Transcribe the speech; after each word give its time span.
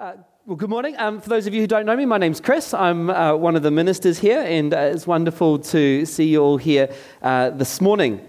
Uh, 0.00 0.14
well, 0.46 0.56
good 0.56 0.70
morning. 0.70 0.96
Um, 0.96 1.20
for 1.20 1.28
those 1.28 1.46
of 1.46 1.52
you 1.52 1.60
who 1.60 1.66
don't 1.66 1.84
know 1.84 1.94
me, 1.94 2.06
my 2.06 2.16
name's 2.16 2.40
Chris. 2.40 2.72
I'm 2.72 3.10
uh, 3.10 3.36
one 3.36 3.54
of 3.54 3.62
the 3.62 3.70
ministers 3.70 4.18
here, 4.18 4.40
and 4.40 4.72
uh, 4.72 4.78
it's 4.78 5.06
wonderful 5.06 5.58
to 5.58 6.06
see 6.06 6.24
you 6.24 6.42
all 6.42 6.56
here 6.56 6.90
uh, 7.20 7.50
this 7.50 7.82
morning. 7.82 8.26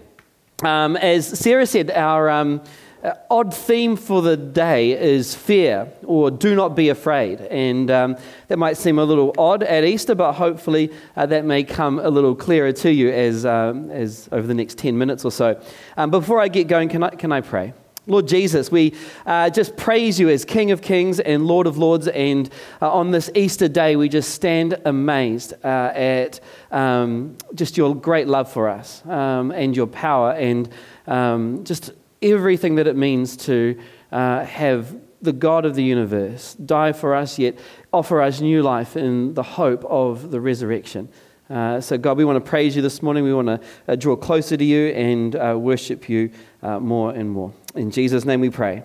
Um, 0.62 0.98
as 0.98 1.26
Sarah 1.26 1.64
said, 1.64 1.90
our 1.90 2.28
um, 2.28 2.60
uh, 3.02 3.14
odd 3.30 3.54
theme 3.54 3.96
for 3.96 4.20
the 4.20 4.36
day 4.36 4.92
is 4.92 5.34
fear, 5.34 5.90
or 6.04 6.30
do 6.30 6.54
not 6.54 6.76
be 6.76 6.90
afraid. 6.90 7.40
And 7.40 7.90
um, 7.90 8.18
that 8.48 8.58
might 8.58 8.76
seem 8.76 8.98
a 8.98 9.04
little 9.04 9.34
odd 9.38 9.62
at 9.62 9.82
Easter, 9.82 10.14
but 10.14 10.34
hopefully 10.34 10.92
that 11.16 11.46
may 11.46 11.64
come 11.64 11.98
a 11.98 12.10
little 12.10 12.34
clearer 12.34 12.72
to 12.72 12.92
you 12.92 13.10
as, 13.10 13.46
um, 13.46 13.90
as 13.90 14.28
over 14.30 14.46
the 14.46 14.52
next 14.52 14.76
10 14.76 14.98
minutes 14.98 15.24
or 15.24 15.32
so. 15.32 15.58
Um, 15.96 16.10
before 16.10 16.38
I 16.38 16.48
get 16.48 16.68
going, 16.68 16.90
can 16.90 17.02
I, 17.02 17.08
can 17.08 17.32
I 17.32 17.40
pray? 17.40 17.72
Lord 18.08 18.26
Jesus, 18.26 18.68
we 18.68 18.94
uh, 19.26 19.48
just 19.48 19.76
praise 19.76 20.18
you 20.18 20.28
as 20.28 20.44
King 20.44 20.72
of 20.72 20.82
Kings 20.82 21.20
and 21.20 21.46
Lord 21.46 21.68
of 21.68 21.78
Lords. 21.78 22.08
And 22.08 22.50
uh, 22.80 22.92
on 22.92 23.12
this 23.12 23.30
Easter 23.36 23.68
day, 23.68 23.94
we 23.94 24.08
just 24.08 24.30
stand 24.34 24.76
amazed 24.84 25.54
uh, 25.64 25.92
at 25.94 26.40
um, 26.72 27.36
just 27.54 27.76
your 27.76 27.94
great 27.94 28.26
love 28.26 28.50
for 28.50 28.68
us 28.68 29.06
um, 29.06 29.52
and 29.52 29.76
your 29.76 29.86
power 29.86 30.32
and 30.32 30.68
um, 31.06 31.62
just 31.62 31.92
everything 32.20 32.74
that 32.74 32.88
it 32.88 32.96
means 32.96 33.36
to 33.36 33.78
uh, 34.10 34.44
have 34.46 34.96
the 35.20 35.32
God 35.32 35.64
of 35.64 35.76
the 35.76 35.84
universe 35.84 36.54
die 36.54 36.92
for 36.92 37.14
us, 37.14 37.38
yet 37.38 37.56
offer 37.92 38.20
us 38.20 38.40
new 38.40 38.64
life 38.64 38.96
in 38.96 39.34
the 39.34 39.44
hope 39.44 39.84
of 39.84 40.32
the 40.32 40.40
resurrection. 40.40 41.08
Uh, 41.48 41.80
so, 41.80 41.96
God, 41.96 42.16
we 42.16 42.24
want 42.24 42.44
to 42.44 42.50
praise 42.50 42.74
you 42.74 42.82
this 42.82 43.00
morning. 43.00 43.22
We 43.22 43.34
want 43.34 43.46
to 43.46 43.60
uh, 43.86 43.94
draw 43.94 44.16
closer 44.16 44.56
to 44.56 44.64
you 44.64 44.88
and 44.88 45.62
worship 45.62 46.08
you 46.08 46.32
more 46.62 47.12
and 47.12 47.30
more. 47.30 47.52
In 47.74 47.90
Jesus' 47.90 48.24
name 48.24 48.40
we 48.40 48.50
pray. 48.50 48.84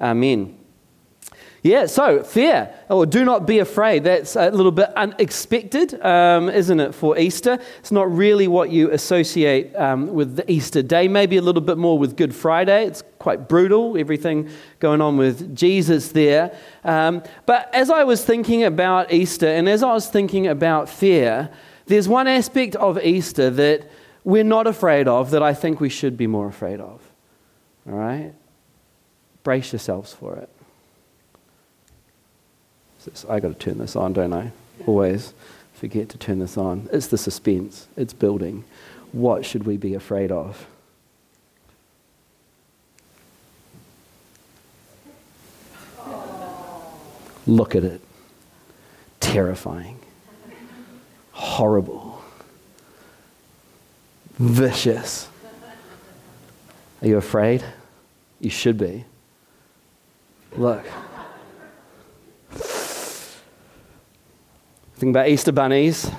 Amen. 0.00 0.58
Yeah, 1.66 1.86
so 1.86 2.22
fear, 2.22 2.72
or 2.88 3.06
do 3.06 3.24
not 3.24 3.44
be 3.44 3.58
afraid. 3.58 4.04
That's 4.04 4.36
a 4.36 4.50
little 4.50 4.70
bit 4.70 4.88
unexpected, 4.94 6.00
um, 6.00 6.48
isn't 6.48 6.78
it, 6.78 6.94
for 6.94 7.18
Easter? 7.18 7.58
It's 7.80 7.90
not 7.90 8.08
really 8.14 8.46
what 8.46 8.70
you 8.70 8.92
associate 8.92 9.74
um, 9.74 10.14
with 10.14 10.36
the 10.36 10.48
Easter 10.48 10.80
day, 10.80 11.08
maybe 11.08 11.38
a 11.38 11.42
little 11.42 11.60
bit 11.60 11.76
more 11.76 11.98
with 11.98 12.16
Good 12.16 12.32
Friday. 12.32 12.86
It's 12.86 13.02
quite 13.18 13.48
brutal, 13.48 13.98
everything 13.98 14.48
going 14.78 15.00
on 15.00 15.16
with 15.16 15.56
Jesus 15.56 16.12
there. 16.12 16.56
Um, 16.84 17.24
but 17.46 17.68
as 17.74 17.90
I 17.90 18.04
was 18.04 18.24
thinking 18.24 18.62
about 18.62 19.12
Easter 19.12 19.48
and 19.48 19.68
as 19.68 19.82
I 19.82 19.92
was 19.92 20.06
thinking 20.06 20.46
about 20.46 20.88
fear, 20.88 21.50
there's 21.86 22.06
one 22.06 22.28
aspect 22.28 22.76
of 22.76 23.02
Easter 23.02 23.50
that 23.50 23.90
we're 24.22 24.44
not 24.44 24.68
afraid 24.68 25.08
of 25.08 25.32
that 25.32 25.42
I 25.42 25.52
think 25.52 25.80
we 25.80 25.88
should 25.88 26.16
be 26.16 26.28
more 26.28 26.46
afraid 26.46 26.80
of. 26.80 27.05
All 27.88 27.94
right? 27.94 28.32
Brace 29.44 29.72
yourselves 29.72 30.12
for 30.12 30.36
it. 30.36 30.48
I 33.28 33.38
got 33.38 33.48
to 33.48 33.54
turn 33.54 33.78
this 33.78 33.94
on, 33.94 34.12
don't 34.12 34.32
I? 34.32 34.50
Always 34.86 35.32
forget 35.74 36.08
to 36.08 36.18
turn 36.18 36.38
this 36.40 36.56
on. 36.56 36.88
It's 36.92 37.06
the 37.06 37.18
suspense, 37.18 37.86
it's 37.96 38.12
building. 38.12 38.64
What 39.12 39.46
should 39.46 39.64
we 39.64 39.76
be 39.76 39.94
afraid 39.94 40.32
of? 40.32 40.66
Look 47.46 47.76
at 47.76 47.84
it. 47.84 48.00
Terrifying. 49.20 50.00
Horrible. 51.30 52.20
Vicious. 54.38 55.28
Are 57.02 57.06
you 57.06 57.18
afraid? 57.18 57.62
You 58.40 58.50
should 58.50 58.78
be. 58.78 59.04
Look. 60.56 60.84
Think 64.96 65.10
about 65.10 65.28
Easter 65.28 65.52
bunnies. 65.52 66.10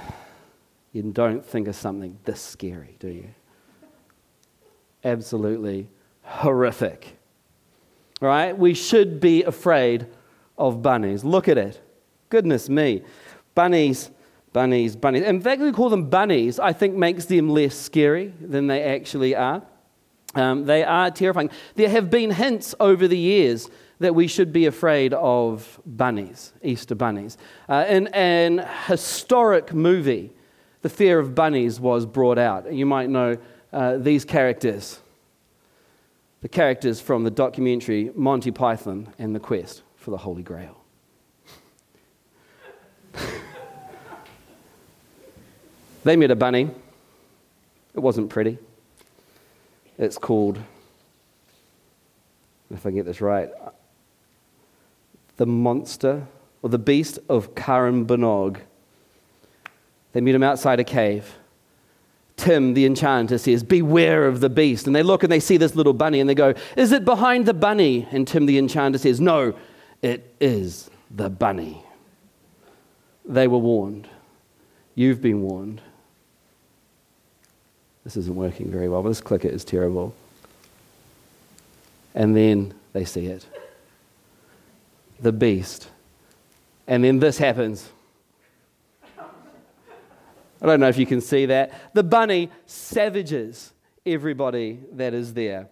You 0.94 1.04
don't 1.04 1.46
think 1.46 1.68
of 1.68 1.76
something 1.76 2.18
this 2.24 2.42
scary, 2.42 2.96
do 3.00 3.08
you? 3.08 3.30
Absolutely 5.04 5.90
horrific. 6.24 7.18
Right? 8.20 8.58
We 8.58 8.74
should 8.74 9.20
be 9.20 9.44
afraid 9.44 10.08
of 10.58 10.82
bunnies. 10.82 11.24
Look 11.24 11.48
at 11.48 11.58
it. 11.58 11.82
Goodness 12.30 12.68
me. 12.68 13.04
Bunnies, 13.56 14.12
bunnies, 14.54 14.96
bunnies. 14.96 15.24
In 15.24 15.42
fact, 15.42 15.62
we 15.62 15.72
call 15.72 15.90
them 15.90 16.10
bunnies, 16.10 16.60
I 16.60 16.74
think 16.74 16.96
makes 16.96 17.26
them 17.26 17.50
less 17.50 17.76
scary 17.76 18.34
than 18.40 18.68
they 18.68 18.84
actually 18.84 19.36
are. 19.36 19.64
Um, 20.36 20.66
they 20.66 20.84
are 20.84 21.10
terrifying. 21.10 21.50
There 21.76 21.90
have 21.90 22.10
been 22.10 22.32
hints 22.32 22.76
over 22.80 23.08
the 23.08 23.18
years 23.18 23.70
that 24.00 24.14
we 24.14 24.28
should 24.28 24.54
be 24.54 24.66
afraid 24.68 25.14
of 25.14 25.80
bunnies, 25.86 26.54
Easter 26.62 26.96
bunnies. 26.96 27.38
Uh, 27.68 27.86
in 27.88 28.08
an 28.08 28.68
historic 28.86 29.74
movie, 29.74 30.32
the 30.82 30.90
fear 30.90 31.18
of 31.18 31.34
bunnies 31.34 31.80
was 31.80 32.06
brought 32.06 32.38
out. 32.38 32.72
You 32.72 32.86
might 32.86 33.10
know 33.10 33.38
uh, 33.74 33.98
these 33.98 34.24
characters 34.26 35.00
the 36.42 36.48
characters 36.48 37.02
from 37.02 37.24
the 37.24 37.32
documentary 37.32 38.12
Monty 38.16 38.52
Python 38.52 39.12
and 39.18 39.34
the 39.34 39.40
Quest 39.40 39.82
for 39.96 40.12
the 40.12 40.18
Holy 40.18 40.44
Grail. 40.44 40.78
they 46.04 46.16
met 46.16 46.30
a 46.32 46.36
bunny. 46.36 46.70
It 47.96 48.00
wasn't 48.00 48.30
pretty. 48.30 48.60
It's 49.98 50.18
called, 50.18 50.60
if 52.72 52.86
I 52.86 52.92
get 52.92 53.06
this 53.06 53.22
right, 53.22 53.50
The 55.38 55.46
Monster 55.46 56.28
or 56.62 56.70
The 56.70 56.78
Beast 56.78 57.20
of 57.30 57.56
Carrumbanog. 57.56 58.60
They 60.14 60.22
meet 60.22 60.36
him 60.36 60.44
outside 60.44 60.80
a 60.80 60.84
cave. 60.84 61.36
Tim, 62.36 62.76
the 62.76 62.86
enchanter, 62.86 63.40
says, 63.40 63.64
Beware 63.64 64.28
of 64.28 64.40
the 64.40 64.50
beast. 64.50 64.86
And 64.86 64.96
they 64.96 65.02
look 65.02 65.24
and 65.24 65.32
they 65.32 65.40
see 65.40 65.58
this 65.58 65.76
little 65.76 65.94
bunny 65.94 66.20
and 66.20 66.30
they 66.30 66.36
go, 66.36 66.54
Is 66.76 66.92
it 66.92 67.04
behind 67.04 67.48
the 67.48 67.54
bunny? 67.54 68.08
And 68.12 68.28
Tim, 68.28 68.46
the 68.46 68.60
enchanter, 68.60 69.00
says, 69.00 69.20
No, 69.20 69.56
it 70.04 70.36
is 70.40 70.90
the 71.10 71.30
bunny. 71.30 71.84
They 73.26 73.48
were 73.48 73.58
warned. 73.58 74.08
You've 74.94 75.22
been 75.22 75.42
warned. 75.42 75.82
This 78.08 78.16
isn't 78.16 78.38
working 78.38 78.72
very 78.72 78.88
well, 78.88 79.04
but 79.04 79.10
this 79.10 79.20
clicker 79.20 79.50
is 79.50 79.66
terrible. 79.66 80.16
And 82.16 82.38
then 82.38 82.74
they 82.94 83.04
see 83.04 83.26
it 83.26 83.46
the 85.20 85.34
beast. 85.34 85.90
And 86.88 87.04
then 87.04 87.20
this 87.20 87.38
happens. 87.38 87.90
I 89.20 90.66
don't 90.66 90.80
know 90.80 90.88
if 90.88 90.98
you 90.98 91.06
can 91.06 91.20
see 91.20 91.48
that. 91.48 91.74
The 91.94 92.04
bunny 92.04 92.50
savages 92.66 93.74
everybody 94.06 94.80
that 94.94 95.14
is 95.14 95.34
there, 95.34 95.68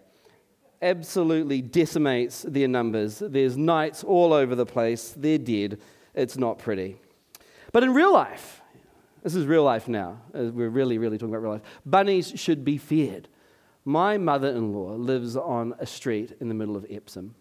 absolutely 0.82 1.62
decimates 1.62 2.42
their 2.46 2.68
numbers. 2.68 3.18
There's 3.18 3.56
knights 3.56 4.04
all 4.04 4.34
over 4.34 4.54
the 4.54 4.66
place. 4.66 5.14
They're 5.16 5.38
dead. 5.38 5.80
It's 6.14 6.36
not 6.36 6.58
pretty. 6.58 6.98
But 7.72 7.82
in 7.82 7.94
real 7.94 8.12
life, 8.12 8.60
this 9.22 9.34
is 9.34 9.46
real 9.46 9.64
life 9.64 9.88
now. 9.88 10.20
We're 10.32 10.68
really, 10.68 10.98
really 10.98 11.18
talking 11.18 11.34
about 11.34 11.42
real 11.42 11.52
life. 11.52 11.62
Bunnies 11.84 12.32
should 12.36 12.64
be 12.64 12.78
feared. 12.78 13.28
My 13.84 14.18
mother 14.18 14.48
in 14.48 14.72
law 14.72 14.92
lives 14.94 15.36
on 15.36 15.74
a 15.78 15.86
street 15.86 16.36
in 16.40 16.48
the 16.48 16.54
middle 16.54 16.76
of 16.76 16.86
Epsom. 16.90 17.34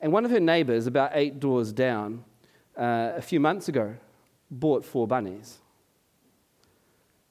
And 0.00 0.12
one 0.12 0.24
of 0.24 0.30
her 0.30 0.40
neighbors, 0.40 0.86
about 0.86 1.12
eight 1.14 1.40
doors 1.40 1.72
down, 1.72 2.24
uh, 2.76 3.12
a 3.16 3.22
few 3.22 3.40
months 3.40 3.68
ago, 3.68 3.96
bought 4.50 4.84
four 4.84 5.06
bunnies. 5.06 5.58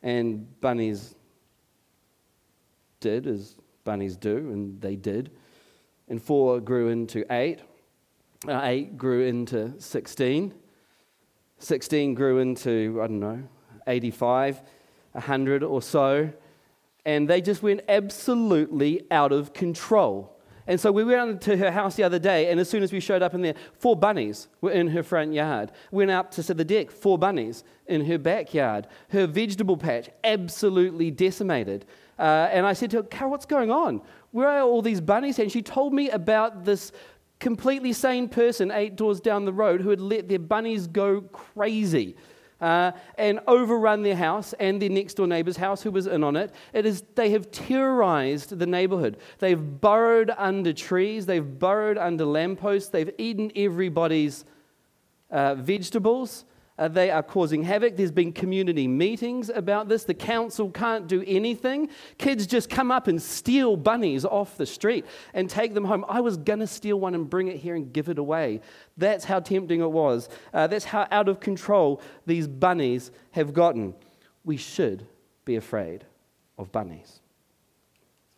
And 0.01 0.59
bunnies 0.59 1.16
did 3.00 3.28
as 3.28 3.56
bunnies 3.84 4.18
do, 4.18 4.38
and 4.38 4.81
they 4.81 4.95
did. 4.95 5.31
And 6.07 6.22
four 6.22 6.59
grew 6.59 6.90
into 6.90 7.25
eight. 7.31 7.59
Uh, 8.47 8.62
eight 8.63 8.97
grew 8.97 9.25
into 9.25 9.80
16. 9.80 10.54
16 11.63 12.13
grew 12.13 12.39
into, 12.39 13.00
I 13.01 13.07
don't 13.07 13.19
know, 13.19 13.44
85, 13.88 14.62
100 15.13 15.63
or 15.63 15.81
so, 15.81 16.31
and 17.06 17.27
they 17.27 17.42
just 17.42 17.63
went 17.63 17.81
absolutely 17.88 19.06
out 19.12 19.31
of 19.31 19.54
control. 19.54 20.30
And 20.65 20.80
so 20.80 20.92
we 20.92 21.04
went 21.04 21.42
to 21.42 21.57
her 21.57 21.71
house 21.71 21.95
the 21.95 22.04
other 22.04 22.19
day, 22.19 22.50
and 22.50 22.60
as 22.60 22.69
soon 22.69 22.83
as 22.83 22.94
we 22.94 23.01
showed 23.01 23.21
up 23.21 23.33
in 23.33 23.42
there, 23.42 23.56
four 23.80 23.95
bunnies 23.95 24.48
were 24.62 24.71
in 24.71 24.88
her 24.88 25.04
front 25.04 25.33
yard. 25.33 25.71
Went 25.92 26.10
out 26.10 26.31
to 26.33 26.54
the 26.54 26.63
deck, 26.63 26.89
four 26.89 27.18
bunnies 27.18 27.66
in 27.88 28.06
her 28.06 28.18
backyard. 28.18 28.88
Her 29.09 29.27
vegetable 29.27 29.75
patch 29.75 30.09
absolutely 30.24 31.12
decimated. 31.12 31.86
Uh, 32.18 32.48
and 32.51 32.66
I 32.66 32.74
said 32.74 32.92
to 32.92 32.98
her, 32.98 33.04
Carol, 33.04 33.31
what's 33.31 33.45
going 33.45 33.71
on? 33.71 34.01
Where 34.31 34.48
are 34.48 34.62
all 34.62 34.81
these 34.81 35.01
bunnies? 35.01 35.38
And 35.39 35.51
she 35.51 35.62
told 35.62 35.94
me 35.94 36.09
about 36.09 36.63
this 36.63 36.94
completely 37.44 37.92
sane 37.92 38.30
person 38.30 38.72
eight 38.72 38.95
doors 38.95 39.19
down 39.19 39.44
the 39.44 39.51
road 39.51 39.81
who 39.81 39.90
had 39.90 40.00
let 40.00 40.30
their 40.30 40.40
bunnies 40.40 40.88
go 40.88 41.19
crazy 41.19 42.16
uh, 42.62 42.94
and 43.18 43.42
overrun 43.48 44.01
their 44.01 44.16
house 44.16 44.54
and 44.62 44.81
their 44.81 44.90
next 44.90 45.16
door 45.16 45.28
neighbor's 45.28 45.57
house 45.57 45.84
who 45.84 45.92
was 45.92 46.07
in 46.07 46.24
on 46.24 46.38
it. 46.38 46.54
It 46.72 46.86
is, 46.86 47.04
they 47.16 47.31
have 47.31 47.51
terrorized 47.51 48.57
the 48.57 48.66
neighborhood. 48.66 49.18
They've 49.40 49.60
burrowed 49.60 50.31
under 50.38 50.72
trees, 50.72 51.25
they've 51.25 51.60
burrowed 51.60 51.98
under 51.98 52.24
lampposts, 52.24 52.90
they've 52.90 53.12
eaten 53.18 53.51
everybody's 53.57 54.45
uh, 55.30 55.56
vegetables. 55.56 56.45
Uh, 56.78 56.88
they 56.88 57.12
are 57.12 57.22
causing 57.22 57.62
havoc. 57.62 57.96
There's 57.96 58.12
been 58.12 58.34
community 58.34 58.88
meetings 58.88 59.50
about 59.50 59.90
this. 59.90 60.06
The 60.06 60.16
council 60.16 60.72
can't 60.72 61.08
do 61.08 61.24
anything. 61.28 61.90
Kids 62.18 62.48
just 62.48 62.70
come 62.70 62.92
up 62.92 63.08
and 63.08 63.22
steal 63.22 63.78
bunnies 63.78 64.25
off 64.25 64.58
the 64.58 64.66
street 64.66 65.06
and 65.36 65.50
take 65.50 65.75
them 65.75 65.86
home. 65.86 66.04
I 66.10 66.22
was 66.22 66.36
going 66.36 66.60
to 66.60 66.68
steal 66.68 67.00
one 67.00 67.14
and 67.14 67.30
bring 67.30 67.48
it 67.48 67.58
here 67.58 67.75
and 67.75 67.94
give 67.94 68.10
it 68.10 68.18
away. 68.18 68.62
That's 68.98 69.25
how 69.25 69.40
tempting 69.40 69.81
it 69.81 69.92
was. 69.92 70.30
Uh, 70.52 70.66
that's 70.66 70.86
how 70.86 71.08
out 71.12 71.30
of 71.30 71.40
control 71.40 72.02
these 72.25 72.48
bunnies 72.48 73.12
have 73.31 73.54
gotten. 73.54 73.94
We 74.44 74.58
should 74.58 75.06
be 75.46 75.56
afraid 75.56 76.06
of 76.58 76.72
bunnies. 76.72 77.19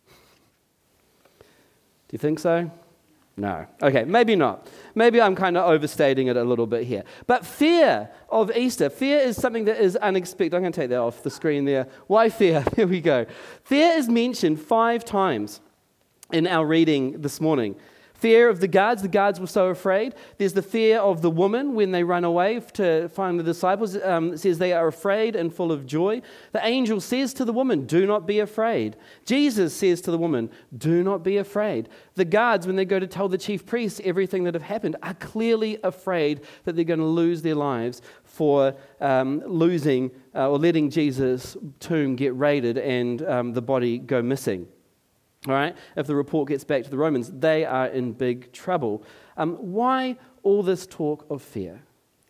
Do 1.40 1.46
you 2.12 2.20
think 2.20 2.40
so? 2.40 2.70
No. 3.38 3.66
Okay, 3.84 4.06
maybe 4.06 4.36
not. 4.36 4.68
Maybe 4.94 5.22
I'm 5.22 5.36
kind 5.36 5.58
of 5.58 5.70
overstating 5.70 6.28
it 6.28 6.38
a 6.38 6.44
little 6.44 6.68
bit 6.68 6.86
here. 6.86 7.04
But 7.28 7.46
fear 7.46 8.10
of 8.30 8.56
Easter, 8.56 8.90
fear 8.90 9.20
is 9.20 9.36
something 9.36 9.66
that 9.66 9.78
is 9.78 9.98
unexpected. 9.98 10.54
I'm 10.54 10.62
going 10.62 10.72
to 10.72 10.80
take 10.80 10.90
that 10.92 11.00
off 11.00 11.22
the 11.22 11.30
screen 11.30 11.66
there. 11.66 11.88
Why 12.08 12.30
fear? 12.30 12.64
Here 12.78 12.88
we 12.88 13.02
go. 13.02 13.26
Fear 13.64 13.98
is 13.98 14.08
mentioned 14.08 14.62
five 14.62 15.04
times 15.04 15.60
in 16.32 16.48
our 16.48 16.66
reading 16.66 17.22
this 17.22 17.42
morning. 17.42 17.76
Fear 18.16 18.48
of 18.48 18.62
the 18.62 18.68
guards, 18.68 19.02
the 19.02 19.08
guards 19.10 19.40
were 19.40 19.48
so 19.48 19.68
afraid. 19.68 20.16
There's 20.38 20.54
the 20.54 20.62
fear 20.62 21.00
of 21.00 21.22
the 21.22 21.30
woman 21.30 21.76
when 21.76 21.92
they 21.92 22.04
run 22.04 22.24
away 22.24 22.62
to 22.74 23.10
find 23.10 23.38
the 23.38 23.44
disciples. 23.44 23.98
Um, 23.98 24.34
it 24.34 24.40
says 24.40 24.58
they 24.58 24.72
are 24.72 24.88
afraid 24.88 25.36
and 25.36 25.54
full 25.54 25.72
of 25.72 25.86
joy. 25.86 26.22
The 26.54 26.66
angel 26.66 27.02
says 27.02 27.34
to 27.36 27.46
the 27.46 27.52
woman, 27.52 27.86
Do 27.86 28.08
not 28.08 28.26
be 28.26 28.40
afraid. 28.40 28.96
Jesus 29.26 29.76
says 29.76 30.00
to 30.02 30.12
the 30.12 30.18
woman, 30.18 30.50
Do 30.78 31.04
not 31.04 31.24
be 31.24 31.38
afraid. 31.38 31.90
The 32.16 32.26
guards, 32.26 32.66
when 32.66 32.78
they 32.78 32.86
go 32.86 33.00
to 33.00 33.08
tell 33.08 33.28
the 33.28 33.38
chief 33.38 33.66
priests 33.66 34.00
everything 34.04 34.46
that 34.46 34.54
have 34.54 34.64
happened, 34.64 34.96
are 35.04 35.14
clearly 35.16 35.78
afraid 35.84 36.42
that 36.64 36.76
they're 36.76 36.86
going 36.86 37.00
to 37.00 37.06
lose 37.06 37.42
their 37.42 37.56
lives 37.56 38.02
for 38.24 38.76
um, 39.02 39.44
losing 39.46 40.10
uh, 40.34 40.50
or 40.50 40.58
letting 40.58 40.90
Jesus' 40.90 41.58
tomb 41.82 42.16
get 42.16 42.36
raided 42.36 42.78
and 42.78 43.22
um, 43.24 43.54
the 43.54 43.62
body 43.62 43.98
go 43.98 44.22
missing. 44.22 44.68
All 45.48 45.54
right? 45.54 45.76
If 45.96 46.08
the 46.08 46.16
report 46.16 46.50
gets 46.50 46.64
back 46.64 46.84
to 46.84 46.90
the 46.90 46.98
Romans, 46.98 47.32
they 47.32 47.66
are 47.66 47.88
in 47.88 48.14
big 48.14 48.52
trouble. 48.52 49.04
Um, 49.38 49.56
why 49.56 50.18
all 50.44 50.64
this 50.64 50.88
talk 50.88 51.26
of 51.30 51.42
fear? 51.42 51.82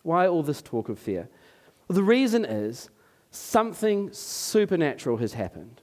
Why 0.03 0.27
all 0.27 0.43
this 0.43 0.61
talk 0.61 0.89
of 0.89 0.99
fear? 0.99 1.29
The 1.87 2.03
reason 2.03 2.45
is 2.45 2.89
something 3.31 4.11
supernatural 4.11 5.17
has 5.17 5.33
happened. 5.33 5.81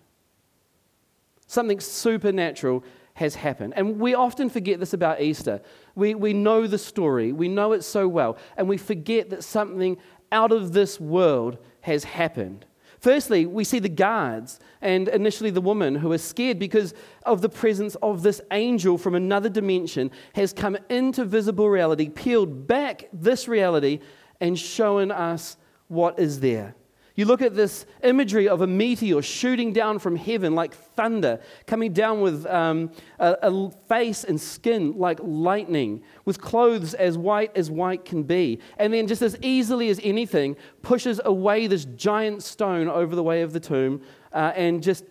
Something 1.46 1.80
supernatural 1.80 2.84
has 3.14 3.34
happened. 3.34 3.74
And 3.76 3.98
we 3.98 4.14
often 4.14 4.48
forget 4.48 4.80
this 4.80 4.94
about 4.94 5.20
Easter. 5.20 5.60
We, 5.94 6.14
we 6.14 6.32
know 6.32 6.66
the 6.66 6.78
story, 6.78 7.32
we 7.32 7.48
know 7.48 7.72
it 7.72 7.84
so 7.84 8.08
well, 8.08 8.38
and 8.56 8.68
we 8.68 8.78
forget 8.78 9.30
that 9.30 9.44
something 9.44 9.98
out 10.30 10.50
of 10.52 10.72
this 10.72 10.98
world 10.98 11.58
has 11.82 12.04
happened. 12.04 12.64
Firstly, 13.02 13.46
we 13.46 13.64
see 13.64 13.80
the 13.80 13.88
guards 13.88 14.60
and 14.80 15.08
initially 15.08 15.50
the 15.50 15.60
woman 15.60 15.96
who 15.96 16.12
is 16.12 16.22
scared 16.22 16.60
because 16.60 16.94
of 17.26 17.42
the 17.42 17.48
presence 17.48 17.96
of 17.96 18.22
this 18.22 18.40
angel 18.52 18.96
from 18.96 19.16
another 19.16 19.48
dimension 19.48 20.12
has 20.36 20.52
come 20.52 20.78
into 20.88 21.24
visible 21.24 21.68
reality, 21.68 22.08
peeled 22.08 22.68
back 22.68 23.08
this 23.12 23.48
reality, 23.48 23.98
and 24.40 24.56
shown 24.56 25.10
us 25.10 25.56
what 25.88 26.16
is 26.20 26.38
there. 26.38 26.76
You 27.14 27.26
look 27.26 27.42
at 27.42 27.54
this 27.54 27.84
imagery 28.02 28.48
of 28.48 28.62
a 28.62 28.66
meteor 28.66 29.20
shooting 29.20 29.72
down 29.72 29.98
from 29.98 30.16
heaven 30.16 30.54
like 30.54 30.74
thunder, 30.74 31.40
coming 31.66 31.92
down 31.92 32.22
with 32.22 32.46
um, 32.46 32.90
a, 33.18 33.36
a, 33.42 33.70
face 33.88 34.24
and 34.24 34.40
skin 34.40 34.96
like 34.96 35.18
lightning, 35.22 36.02
with 36.24 36.40
clothes 36.40 36.94
as 36.94 37.18
white 37.18 37.54
as 37.54 37.70
white 37.70 38.04
can 38.04 38.22
be. 38.22 38.60
And 38.78 38.94
then, 38.94 39.06
just 39.06 39.20
as 39.20 39.36
easily 39.42 39.90
as 39.90 40.00
anything, 40.02 40.56
pushes 40.80 41.20
away 41.24 41.66
this 41.66 41.84
giant 41.84 42.42
stone 42.42 42.88
over 42.88 43.14
the 43.14 43.22
way 43.22 43.42
of 43.42 43.52
the 43.52 43.60
tomb 43.60 44.02
uh, 44.32 44.52
and 44.56 44.82
just 44.82 45.04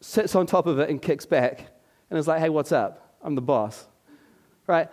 sits 0.00 0.34
on 0.34 0.46
top 0.46 0.66
of 0.66 0.78
it 0.78 0.88
and 0.88 1.00
kicks 1.02 1.26
back. 1.26 1.66
And 2.08 2.18
is 2.18 2.26
like, 2.26 2.40
hey, 2.40 2.48
what's 2.48 2.72
up? 2.72 3.16
I'm 3.22 3.34
the 3.34 3.42
boss. 3.42 3.86
Right? 4.66 4.88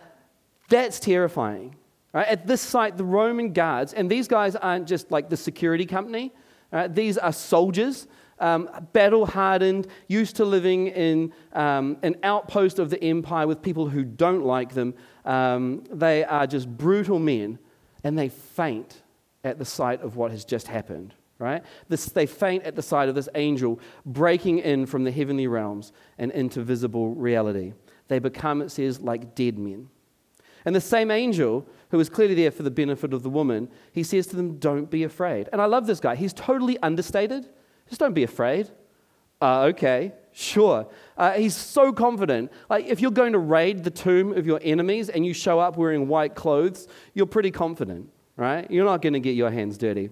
That's 0.68 1.00
terrifying. 1.00 1.76
Right? 2.16 2.30
At 2.30 2.48
this 2.48 2.62
site, 2.62 2.96
the 2.96 3.04
Roman 3.04 3.52
guards, 3.52 3.92
and 3.92 4.10
these 4.10 4.30
guys 4.30 4.56
aren't 4.56 4.88
just 4.88 5.12
like 5.12 5.30
the 5.30 5.36
security 5.36 5.86
company, 5.86 6.32
right? 6.72 6.88
these 6.88 7.18
are 7.18 7.34
soldiers, 7.34 8.08
um, 8.40 8.70
battle 8.94 9.26
hardened, 9.26 9.88
used 10.08 10.38
to 10.38 10.46
living 10.46 10.88
in 10.88 11.34
um, 11.52 11.98
an 12.04 12.16
outpost 12.24 12.80
of 12.80 12.90
the 12.90 13.04
empire 13.04 13.46
with 13.48 13.62
people 13.62 13.90
who 13.90 14.06
don't 14.06 14.46
like 14.46 14.74
them. 14.74 14.94
Um, 15.26 15.84
they 15.92 16.24
are 16.24 16.48
just 16.48 16.70
brutal 16.70 17.20
men, 17.20 17.60
and 18.06 18.18
they 18.18 18.30
faint 18.30 19.02
at 19.44 19.60
the 19.60 19.66
sight 19.66 20.02
of 20.02 20.16
what 20.16 20.32
has 20.32 20.46
just 20.46 20.70
happened. 20.70 21.14
Right? 21.38 21.66
This, 21.90 22.06
they 22.06 22.28
faint 22.28 22.64
at 22.64 22.78
the 22.78 22.82
sight 22.82 23.10
of 23.10 23.16
this 23.16 23.28
angel 23.36 23.82
breaking 24.06 24.60
in 24.60 24.86
from 24.86 25.04
the 25.04 25.12
heavenly 25.12 25.48
realms 25.48 25.92
and 26.18 26.32
into 26.32 26.62
visible 26.62 27.14
reality. 27.14 27.74
They 28.08 28.20
become, 28.20 28.62
it 28.62 28.72
says, 28.72 29.02
like 29.02 29.36
dead 29.36 29.58
men. 29.60 29.90
And 30.66 30.76
the 30.76 30.82
same 30.82 31.12
angel, 31.12 31.68
who 31.92 32.00
is 32.00 32.10
clearly 32.10 32.34
there 32.34 32.52
for 32.52 32.64
the 32.64 32.72
benefit 32.72 33.14
of 33.14 33.22
the 33.24 33.30
woman, 33.30 33.70
he 33.92 34.04
says 34.04 34.28
to 34.28 34.36
them, 34.36 34.58
Don't 34.58 34.90
be 34.90 35.04
afraid. 35.04 35.48
And 35.54 35.62
I 35.62 35.66
love 35.66 35.86
this 35.86 36.00
guy. 36.00 36.16
He's 36.16 36.34
totally 36.34 36.78
understated. 36.80 37.48
Just 37.88 38.00
don't 38.00 38.14
be 38.14 38.24
afraid. 38.24 38.70
Uh, 39.42 39.64
okay, 39.64 40.14
sure. 40.32 40.88
Uh, 41.18 41.34
he's 41.34 41.56
so 41.56 41.94
confident. 41.94 42.52
Like, 42.70 42.88
if 42.88 43.00
you're 43.00 43.12
going 43.12 43.34
to 43.34 43.40
raid 43.40 43.84
the 43.84 43.92
tomb 43.92 44.34
of 44.34 44.48
your 44.48 44.60
enemies 44.64 45.10
and 45.10 45.26
you 45.26 45.34
show 45.34 45.60
up 45.60 45.78
wearing 45.78 46.08
white 46.08 46.36
clothes, 46.36 46.88
you're 47.14 47.28
pretty 47.28 47.52
confident, 47.52 48.10
right? 48.36 48.70
You're 48.72 48.86
not 48.86 49.02
going 49.02 49.14
to 49.14 49.20
get 49.20 49.36
your 49.36 49.52
hands 49.52 49.78
dirty. 49.78 50.10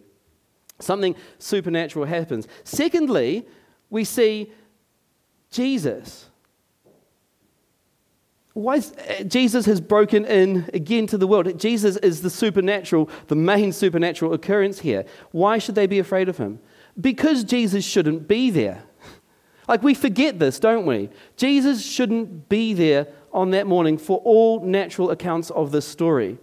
Something 0.80 1.16
supernatural 1.40 2.06
happens. 2.06 2.48
Secondly, 2.64 3.48
we 3.90 4.04
see 4.04 4.52
Jesus 5.50 6.30
why 8.54 8.76
is, 8.76 8.92
uh, 8.92 9.24
Jesus 9.24 9.66
has 9.66 9.82
broken 9.82 10.26
in 10.26 10.70
again 10.74 11.08
to 11.08 11.18
the 11.18 11.26
world. 11.26 11.60
Jesus 11.60 11.98
is 11.98 12.22
the 12.22 12.30
supernatural, 12.30 13.10
the 13.28 13.36
main 13.36 13.72
supernatural 13.72 14.34
occurrence 14.34 14.80
here. 14.80 15.06
Why 15.32 15.58
should 15.58 15.76
they 15.76 15.88
be 15.88 16.00
afraid 16.00 16.30
of 16.30 16.38
him? 16.38 16.60
Because 17.00 17.44
Jesus 17.44 17.84
shouldn't 17.84 18.28
be 18.28 18.50
there. 18.50 18.84
Like 19.66 19.82
we 19.82 19.94
forget 19.94 20.40
this, 20.40 20.60
don't 20.60 20.86
we? 20.86 21.10
Jesus 21.38 21.86
shouldn't 21.86 22.50
be 22.50 22.74
there 22.74 23.08
on 23.32 23.52
that 23.52 23.66
morning 23.66 23.98
for 23.98 24.18
all 24.26 24.60
natural 24.60 25.10
accounts 25.10 25.52
of 25.52 25.72
this 25.72 25.88
story. 25.88 26.38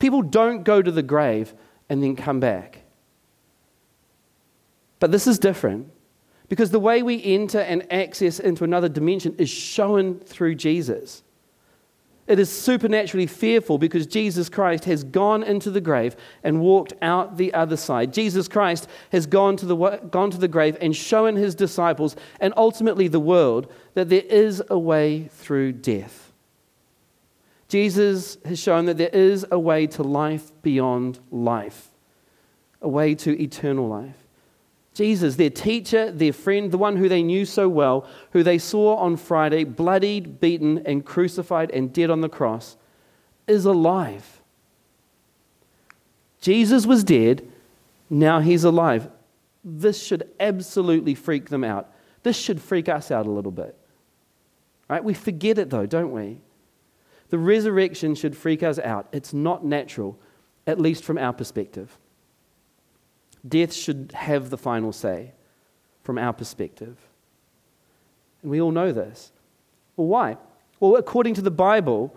People 0.00 0.20
don't 0.20 0.64
go 0.64 0.82
to 0.82 0.90
the 0.90 1.04
grave 1.04 1.54
and 1.88 2.02
then 2.02 2.16
come 2.16 2.40
back. 2.40 2.82
But 4.98 5.12
this 5.12 5.28
is 5.28 5.38
different 5.38 5.92
because 6.48 6.72
the 6.72 6.80
way 6.80 7.04
we 7.04 7.22
enter 7.22 7.60
and 7.60 7.86
access 7.92 8.40
into 8.40 8.64
another 8.64 8.88
dimension 8.88 9.36
is 9.38 9.48
shown 9.48 10.18
through 10.18 10.56
Jesus. 10.56 11.22
It 12.26 12.40
is 12.40 12.50
supernaturally 12.50 13.26
fearful 13.26 13.78
because 13.78 14.06
Jesus 14.06 14.48
Christ 14.48 14.84
has 14.86 15.04
gone 15.04 15.44
into 15.44 15.70
the 15.70 15.80
grave 15.80 16.16
and 16.42 16.60
walked 16.60 16.92
out 17.00 17.36
the 17.36 17.54
other 17.54 17.76
side. 17.76 18.12
Jesus 18.12 18.48
Christ 18.48 18.88
has 19.12 19.26
gone 19.26 19.56
to 19.58 19.66
the, 19.66 19.76
gone 20.10 20.32
to 20.32 20.38
the 20.38 20.48
grave 20.48 20.76
and 20.80 20.94
shown 20.94 21.36
his 21.36 21.54
disciples 21.54 22.16
and 22.40 22.52
ultimately 22.56 23.06
the 23.06 23.20
world 23.20 23.72
that 23.94 24.08
there 24.08 24.24
is 24.28 24.60
a 24.68 24.78
way 24.78 25.28
through 25.28 25.72
death. 25.72 26.32
Jesus 27.68 28.38
has 28.44 28.58
shown 28.58 28.86
that 28.86 28.96
there 28.96 29.08
is 29.08 29.46
a 29.50 29.58
way 29.58 29.86
to 29.88 30.02
life 30.02 30.50
beyond 30.62 31.20
life, 31.30 31.90
a 32.80 32.88
way 32.88 33.14
to 33.16 33.40
eternal 33.40 33.88
life. 33.88 34.25
Jesus, 34.96 35.36
their 35.36 35.50
teacher, 35.50 36.10
their 36.10 36.32
friend, 36.32 36.70
the 36.70 36.78
one 36.78 36.96
who 36.96 37.06
they 37.06 37.22
knew 37.22 37.44
so 37.44 37.68
well, 37.68 38.08
who 38.30 38.42
they 38.42 38.56
saw 38.56 38.96
on 38.96 39.18
Friday, 39.18 39.62
bloodied, 39.62 40.40
beaten, 40.40 40.78
and 40.86 41.04
crucified 41.04 41.70
and 41.72 41.92
dead 41.92 42.08
on 42.08 42.22
the 42.22 42.30
cross, 42.30 42.78
is 43.46 43.66
alive. 43.66 44.40
Jesus 46.40 46.86
was 46.86 47.04
dead, 47.04 47.46
now 48.08 48.40
he's 48.40 48.64
alive. 48.64 49.10
This 49.62 50.02
should 50.02 50.30
absolutely 50.40 51.14
freak 51.14 51.50
them 51.50 51.62
out. 51.62 51.92
This 52.22 52.38
should 52.38 52.62
freak 52.62 52.88
us 52.88 53.10
out 53.10 53.26
a 53.26 53.30
little 53.30 53.52
bit. 53.52 53.76
Right? 54.88 55.04
We 55.04 55.12
forget 55.12 55.58
it 55.58 55.68
though, 55.68 55.84
don't 55.84 56.12
we? 56.12 56.38
The 57.28 57.38
resurrection 57.38 58.14
should 58.14 58.34
freak 58.34 58.62
us 58.62 58.78
out. 58.78 59.08
It's 59.12 59.34
not 59.34 59.62
natural, 59.62 60.18
at 60.66 60.80
least 60.80 61.04
from 61.04 61.18
our 61.18 61.34
perspective. 61.34 61.98
Death 63.46 63.72
should 63.72 64.12
have 64.14 64.50
the 64.50 64.58
final 64.58 64.92
say 64.92 65.32
from 66.02 66.18
our 66.18 66.32
perspective. 66.32 66.96
And 68.42 68.50
we 68.50 68.60
all 68.60 68.70
know 68.70 68.92
this. 68.92 69.32
Well, 69.96 70.06
why? 70.06 70.36
Well, 70.80 70.96
according 70.96 71.34
to 71.34 71.42
the 71.42 71.50
Bible, 71.50 72.16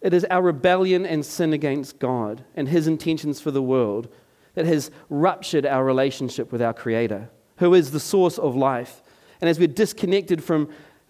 it 0.00 0.12
is 0.12 0.24
our 0.30 0.42
rebellion 0.42 1.06
and 1.06 1.24
sin 1.24 1.52
against 1.52 1.98
God 1.98 2.44
and 2.54 2.68
His 2.68 2.86
intentions 2.86 3.40
for 3.40 3.50
the 3.50 3.62
world 3.62 4.08
that 4.54 4.66
has 4.66 4.90
ruptured 5.08 5.66
our 5.66 5.84
relationship 5.84 6.52
with 6.52 6.62
our 6.62 6.74
Creator, 6.74 7.28
who 7.56 7.74
is 7.74 7.90
the 7.90 8.00
source 8.00 8.38
of 8.38 8.54
life. 8.54 9.02
And 9.40 9.50
as 9.50 9.58
we're 9.58 9.68
disconnected 9.68 10.44
from 10.44 10.68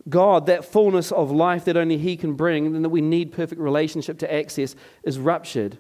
God, 0.09 0.47
that 0.47 0.65
fullness 0.65 1.13
of 1.13 1.31
life 1.31 1.65
that 1.65 1.77
only 1.77 1.99
He 1.99 2.17
can 2.17 2.35
bring 2.35 2.67
and 2.67 2.85
that 2.85 2.91
we 2.91 3.01
need 3.01 3.33
perfect 3.33 3.61
relationship 3.61 4.19
to 4.21 4.33
access 4.33 4.77
is 5.03 5.19
ruptured. 5.19 5.79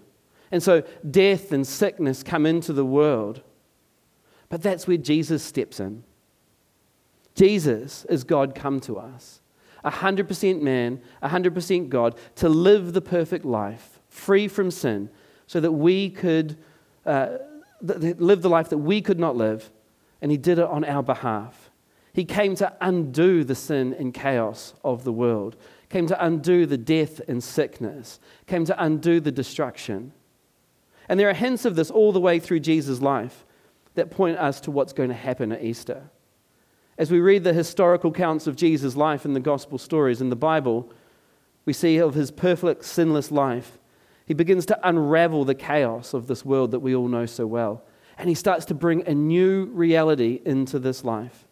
And 0.50 0.62
so 0.62 0.82
death 1.08 1.52
and 1.52 1.66
sickness 1.66 2.22
come 2.22 2.46
into 2.46 2.72
the 2.72 2.84
world. 2.84 3.42
But 4.54 4.62
that's 4.62 4.86
where 4.86 4.96
Jesus 4.96 5.42
steps 5.42 5.80
in. 5.80 6.04
Jesus 7.34 8.04
is 8.04 8.22
God 8.22 8.54
come 8.54 8.78
to 8.82 8.98
us, 8.98 9.40
100% 9.84 10.62
man, 10.62 11.00
100% 11.24 11.88
God, 11.88 12.14
to 12.36 12.48
live 12.48 12.92
the 12.92 13.00
perfect 13.00 13.44
life, 13.44 13.98
free 14.08 14.46
from 14.46 14.70
sin, 14.70 15.10
so 15.48 15.58
that 15.58 15.72
we 15.72 16.08
could 16.08 16.56
uh, 17.04 17.38
live 17.80 18.42
the 18.42 18.48
life 18.48 18.68
that 18.68 18.78
we 18.78 19.02
could 19.02 19.18
not 19.18 19.34
live. 19.34 19.72
And 20.22 20.30
he 20.30 20.36
did 20.36 20.60
it 20.60 20.66
on 20.66 20.84
our 20.84 21.02
behalf. 21.02 21.72
He 22.12 22.24
came 22.24 22.54
to 22.54 22.72
undo 22.80 23.42
the 23.42 23.56
sin 23.56 23.92
and 23.92 24.14
chaos 24.14 24.74
of 24.84 25.02
the 25.02 25.12
world, 25.12 25.56
came 25.88 26.06
to 26.06 26.24
undo 26.24 26.64
the 26.64 26.78
death 26.78 27.20
and 27.26 27.42
sickness, 27.42 28.20
came 28.46 28.64
to 28.66 28.80
undo 28.80 29.18
the 29.18 29.32
destruction. 29.32 30.12
And 31.08 31.18
there 31.18 31.28
are 31.28 31.34
hints 31.34 31.64
of 31.64 31.74
this 31.74 31.90
all 31.90 32.12
the 32.12 32.20
way 32.20 32.38
through 32.38 32.60
Jesus' 32.60 33.02
life 33.02 33.44
that 33.94 34.10
point 34.10 34.38
us 34.38 34.60
to 34.62 34.70
what's 34.70 34.92
going 34.92 35.08
to 35.08 35.14
happen 35.14 35.52
at 35.52 35.62
Easter. 35.62 36.10
As 36.96 37.10
we 37.10 37.20
read 37.20 37.44
the 37.44 37.52
historical 37.52 38.10
accounts 38.10 38.46
of 38.46 38.56
Jesus' 38.56 38.96
life 38.96 39.24
in 39.24 39.32
the 39.32 39.40
gospel 39.40 39.78
stories 39.78 40.20
in 40.20 40.30
the 40.30 40.36
Bible, 40.36 40.92
we 41.64 41.72
see 41.72 41.98
of 41.98 42.14
his 42.14 42.30
perfect, 42.30 42.84
sinless 42.84 43.30
life. 43.30 43.78
He 44.26 44.34
begins 44.34 44.66
to 44.66 44.88
unravel 44.88 45.44
the 45.44 45.54
chaos 45.54 46.14
of 46.14 46.26
this 46.26 46.44
world 46.44 46.70
that 46.70 46.80
we 46.80 46.94
all 46.94 47.08
know 47.08 47.26
so 47.26 47.46
well. 47.46 47.82
And 48.16 48.28
he 48.28 48.34
starts 48.34 48.64
to 48.66 48.74
bring 48.74 49.06
a 49.06 49.14
new 49.14 49.66
reality 49.66 50.40
into 50.44 50.78
this 50.78 51.04
life. 51.04 51.46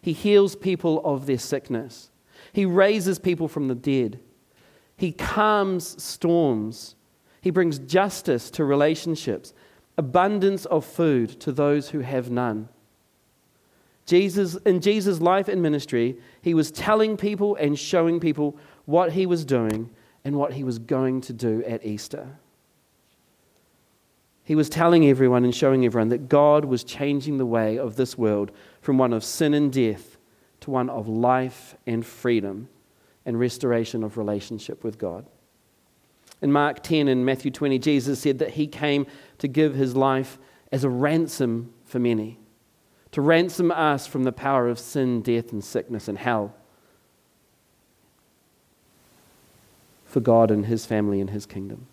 He 0.00 0.12
heals 0.12 0.56
people 0.56 1.00
of 1.04 1.26
their 1.26 1.38
sickness, 1.38 2.10
he 2.52 2.66
raises 2.66 3.18
people 3.18 3.48
from 3.48 3.68
the 3.68 3.74
dead, 3.74 4.20
he 4.96 5.12
calms 5.12 6.02
storms, 6.02 6.94
he 7.40 7.50
brings 7.50 7.78
justice 7.78 8.50
to 8.50 8.64
relationships, 8.64 9.54
abundance 9.96 10.64
of 10.66 10.84
food 10.84 11.40
to 11.40 11.52
those 11.52 11.90
who 11.90 12.00
have 12.00 12.30
none. 12.30 12.68
Jesus, 14.06 14.56
in 14.66 14.80
Jesus' 14.80 15.20
life 15.20 15.48
and 15.48 15.62
ministry, 15.62 16.16
he 16.42 16.52
was 16.52 16.70
telling 16.70 17.16
people 17.16 17.56
and 17.56 17.78
showing 17.78 18.20
people 18.20 18.56
what 18.84 19.12
he 19.12 19.24
was 19.24 19.44
doing 19.44 19.90
and 20.24 20.36
what 20.36 20.52
he 20.52 20.64
was 20.64 20.78
going 20.78 21.20
to 21.22 21.32
do 21.32 21.62
at 21.64 21.84
Easter. 21.86 22.38
He 24.44 24.54
was 24.54 24.68
telling 24.68 25.06
everyone 25.06 25.44
and 25.44 25.54
showing 25.54 25.86
everyone 25.86 26.10
that 26.10 26.28
God 26.28 26.66
was 26.66 26.84
changing 26.84 27.38
the 27.38 27.46
way 27.46 27.78
of 27.78 27.96
this 27.96 28.18
world 28.18 28.50
from 28.82 28.98
one 28.98 29.14
of 29.14 29.24
sin 29.24 29.54
and 29.54 29.72
death 29.72 30.18
to 30.60 30.70
one 30.70 30.90
of 30.90 31.08
life 31.08 31.76
and 31.86 32.04
freedom 32.04 32.68
and 33.24 33.40
restoration 33.40 34.04
of 34.04 34.18
relationship 34.18 34.84
with 34.84 34.98
God. 34.98 35.24
In 36.44 36.52
Mark 36.52 36.82
10 36.82 37.08
and 37.08 37.24
Matthew 37.24 37.50
20, 37.50 37.78
Jesus 37.78 38.20
said 38.20 38.38
that 38.40 38.50
he 38.50 38.66
came 38.66 39.06
to 39.38 39.48
give 39.48 39.74
his 39.74 39.96
life 39.96 40.38
as 40.70 40.84
a 40.84 40.90
ransom 40.90 41.72
for 41.86 41.98
many, 41.98 42.38
to 43.12 43.22
ransom 43.22 43.70
us 43.70 44.06
from 44.06 44.24
the 44.24 44.32
power 44.32 44.68
of 44.68 44.78
sin, 44.78 45.22
death, 45.22 45.52
and 45.52 45.64
sickness 45.64 46.06
and 46.06 46.18
hell. 46.18 46.54
For 50.04 50.20
God 50.20 50.50
and 50.50 50.66
his 50.66 50.84
family 50.84 51.18
and 51.18 51.30
his 51.30 51.46
kingdom. 51.46 51.86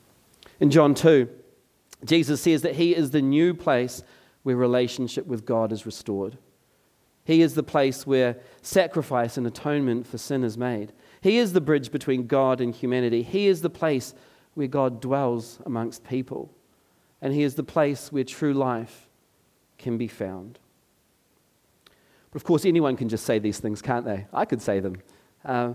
In 0.60 0.70
John 0.70 0.96
2, 0.96 1.30
Jesus 2.04 2.42
says 2.42 2.62
that 2.64 2.76
he 2.76 2.94
is 2.94 3.12
the 3.12 3.22
new 3.22 3.54
place 3.54 4.04
where 4.44 4.58
relationship 4.58 5.26
with 5.28 5.46
God 5.46 5.72
is 5.72 5.86
restored. 5.86 6.38
He 7.24 7.42
is 7.42 7.54
the 7.54 7.64
place 7.64 8.06
where 8.06 8.36
sacrifice 8.62 9.38
and 9.38 9.48
atonement 9.48 10.08
for 10.08 10.18
sin 10.18 10.44
is 10.44 10.58
made. 10.58 10.92
He 11.22 11.38
is 11.38 11.54
the 11.54 11.62
bridge 11.62 11.90
between 11.90 12.28
God 12.28 12.60
and 12.60 12.76
humanity. 12.76 13.24
He 13.24 13.48
is 13.48 13.62
the 13.62 13.70
place 13.70 14.14
where 14.54 14.68
God 14.68 15.02
dwells 15.02 15.60
amongst 15.66 16.04
people. 16.04 16.54
And 17.22 17.34
He 17.34 17.44
is 17.44 17.56
the 17.56 17.64
place 17.64 18.12
where 18.12 18.24
true 18.24 18.54
life 18.54 19.08
can 19.78 19.98
be 19.98 20.08
found. 20.08 20.60
But 22.32 22.42
of 22.42 22.46
course, 22.46 22.66
anyone 22.66 22.96
can 22.96 23.10
just 23.10 23.26
say 23.26 23.40
these 23.40 23.60
things, 23.60 23.82
can't 23.82 24.06
they? 24.06 24.28
I 24.34 24.46
could 24.46 24.62
say 24.62 24.80
them. 24.80 25.02
Uh, 25.44 25.74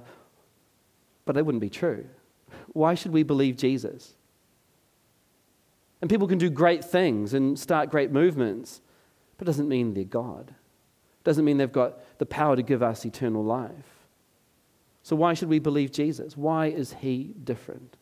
but 1.25 1.35
they 1.35 1.43
wouldn't 1.43 1.61
be 1.61 1.71
true. 1.71 2.07
Why 2.73 2.95
should 2.95 3.13
we 3.13 3.23
believe 3.23 3.57
Jesus? 3.57 4.15
And 6.01 6.11
people 6.11 6.29
can 6.29 6.39
do 6.39 6.51
great 6.51 6.85
things 6.85 7.35
and 7.35 7.59
start 7.59 7.91
great 7.91 8.11
movements, 8.11 8.81
but 9.37 9.47
it 9.47 9.51
doesn't 9.51 9.69
mean 9.69 9.95
they're 9.95 10.05
God. 10.05 10.51
It 10.51 11.25
doesn't 11.25 11.45
mean 11.45 11.57
they've 11.57 11.71
got 11.71 12.19
the 12.19 12.27
power 12.27 12.57
to 12.57 12.63
give 12.63 12.83
us 12.83 13.05
eternal 13.05 13.45
life. 13.45 14.07
So, 15.03 15.17
why 15.17 15.35
should 15.35 15.49
we 15.49 15.59
believe 15.59 15.93
Jesus? 15.93 16.37
Why 16.37 16.67
is 16.67 16.95
he 16.95 17.35
different? 17.45 17.97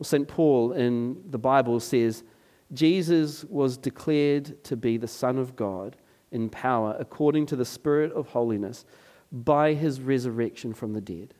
Well, 0.00 0.06
St. 0.06 0.26
Paul 0.26 0.72
in 0.72 1.20
the 1.28 1.38
Bible 1.38 1.78
says 1.78 2.24
Jesus 2.72 3.44
was 3.44 3.76
declared 3.76 4.64
to 4.64 4.74
be 4.74 4.96
the 4.96 5.06
Son 5.06 5.36
of 5.36 5.56
God 5.56 5.96
in 6.32 6.48
power 6.48 6.96
according 6.98 7.44
to 7.46 7.56
the 7.56 7.66
Spirit 7.66 8.10
of 8.12 8.28
holiness 8.28 8.86
by 9.30 9.74
his 9.74 10.00
resurrection 10.00 10.72
from 10.72 10.94
the 10.94 11.02
dead. 11.02 11.34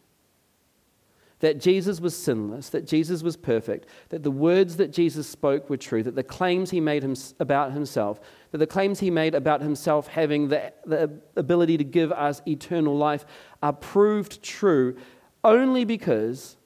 That 1.39 1.59
Jesus 1.59 2.03
was 2.03 2.15
sinless, 2.15 2.69
that 2.69 2.87
Jesus 2.87 3.23
was 3.23 3.35
perfect, 3.35 3.87
that 4.11 4.25
the 4.25 4.31
words 4.31 4.77
that 4.77 4.93
Jesus 4.93 5.27
spoke 5.27 5.71
were 5.71 5.79
true, 5.79 6.03
that 6.03 6.15
the 6.15 6.23
claims 6.23 6.71
he 6.71 6.81
made 6.81 7.03
him, 7.03 7.17
about 7.39 7.73
himself, 7.73 8.21
that 8.51 8.59
the 8.59 8.67
claims 8.67 9.01
he 9.01 9.11
made 9.11 9.35
about 9.35 9.63
himself 9.63 10.07
having 10.07 10.49
the, 10.49 10.71
the 10.85 11.11
ability 11.35 11.79
to 11.79 11.85
give 11.85 12.13
us 12.13 12.43
eternal 12.47 12.95
life 12.95 13.25
are 13.63 13.73
proved 13.73 14.43
true 14.43 14.99
only 15.43 15.87
because 15.87 16.59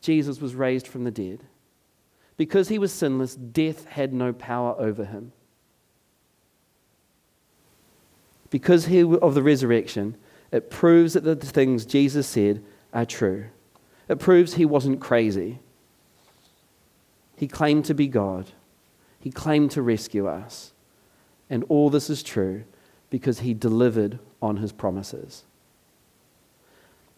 Jesus 0.00 0.40
was 0.40 0.54
raised 0.54 0.86
from 0.86 1.04
the 1.04 1.10
dead. 1.10 1.40
Because 2.36 2.68
he 2.68 2.78
was 2.78 2.92
sinless, 2.92 3.34
death 3.34 3.84
had 3.86 4.12
no 4.12 4.32
power 4.32 4.74
over 4.78 5.04
him. 5.04 5.32
Because 8.48 8.86
he, 8.86 9.02
of 9.02 9.34
the 9.34 9.42
resurrection, 9.42 10.16
it 10.50 10.70
proves 10.70 11.12
that 11.12 11.24
the 11.24 11.36
things 11.36 11.84
Jesus 11.84 12.26
said 12.26 12.62
are 12.92 13.04
true. 13.04 13.46
It 14.08 14.18
proves 14.18 14.54
he 14.54 14.64
wasn't 14.64 15.00
crazy. 15.00 15.60
He 17.36 17.46
claimed 17.46 17.84
to 17.84 17.94
be 17.94 18.08
God. 18.08 18.50
He 19.20 19.30
claimed 19.30 19.70
to 19.72 19.82
rescue 19.82 20.26
us. 20.26 20.72
And 21.48 21.64
all 21.68 21.90
this 21.90 22.10
is 22.10 22.22
true 22.22 22.64
because 23.10 23.40
he 23.40 23.54
delivered 23.54 24.18
on 24.40 24.56
his 24.56 24.72
promises. 24.72 25.44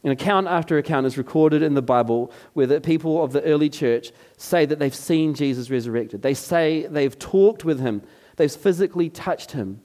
An 0.04 0.10
account 0.10 0.48
after 0.48 0.78
account 0.78 1.06
is 1.06 1.16
recorded 1.16 1.62
in 1.62 1.74
the 1.74 1.82
Bible 1.82 2.32
where 2.54 2.66
the 2.66 2.80
people 2.80 3.22
of 3.22 3.32
the 3.32 3.42
early 3.44 3.70
church 3.70 4.10
say 4.36 4.66
that 4.66 4.78
they've 4.78 4.94
seen 4.94 5.34
Jesus 5.34 5.70
resurrected. 5.70 6.22
They 6.22 6.34
say 6.34 6.86
they've 6.86 7.16
talked 7.18 7.64
with 7.64 7.78
him, 7.78 8.02
they've 8.36 8.50
physically 8.50 9.08
touched 9.08 9.52
him. 9.52 9.80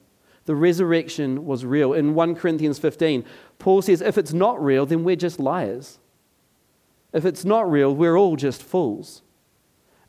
The 0.46 0.56
resurrection 0.56 1.46
was 1.46 1.66
real. 1.66 1.94
In 1.94 2.16
1 2.16 2.36
Corinthians 2.36 2.80
15, 2.80 3.26
Paul 3.60 3.82
says, 3.82 4.02
if 4.02 4.18
it's 4.18 4.34
not 4.34 4.64
real, 4.64 4.86
then 4.86 5.04
we're 5.04 5.18
just 5.18 5.40
liars. 5.40 6.00
If 7.12 7.26
it's 7.26 7.44
not 7.44 7.70
real, 7.70 7.94
we're 7.94 8.18
all 8.18 8.38
just 8.38 8.64
fools. 8.64 9.22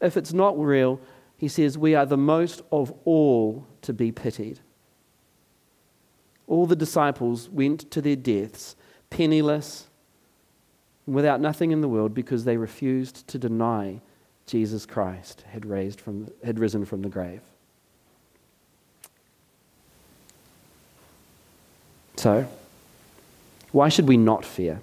If 0.00 0.16
it's 0.16 0.32
not 0.32 0.58
real, 0.58 1.00
he 1.36 1.48
says, 1.48 1.76
we 1.76 1.94
are 1.94 2.06
the 2.06 2.16
most 2.16 2.62
of 2.70 2.92
all 3.04 3.66
to 3.82 3.92
be 3.92 4.12
pitied. 4.12 4.60
All 6.46 6.66
the 6.66 6.76
disciples 6.76 7.48
went 7.48 7.90
to 7.90 8.00
their 8.00 8.16
deaths 8.16 8.76
penniless, 9.10 9.87
without 11.08 11.40
nothing 11.40 11.70
in 11.70 11.80
the 11.80 11.88
world 11.88 12.14
because 12.14 12.44
they 12.44 12.56
refused 12.56 13.26
to 13.28 13.38
deny 13.38 14.00
Jesus 14.46 14.86
Christ 14.86 15.44
had, 15.50 15.66
raised 15.66 16.00
from, 16.00 16.28
had 16.44 16.58
risen 16.58 16.84
from 16.84 17.02
the 17.02 17.08
grave. 17.08 17.40
So, 22.16 22.46
why 23.72 23.88
should 23.88 24.08
we 24.08 24.16
not 24.16 24.44
fear? 24.44 24.80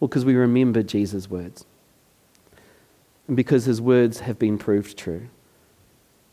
Well, 0.00 0.08
because 0.08 0.24
we 0.24 0.34
remember 0.34 0.82
Jesus' 0.82 1.30
words. 1.30 1.64
And 3.26 3.36
because 3.36 3.64
his 3.64 3.80
words 3.80 4.20
have 4.20 4.38
been 4.38 4.58
proved 4.58 4.96
true. 4.96 5.28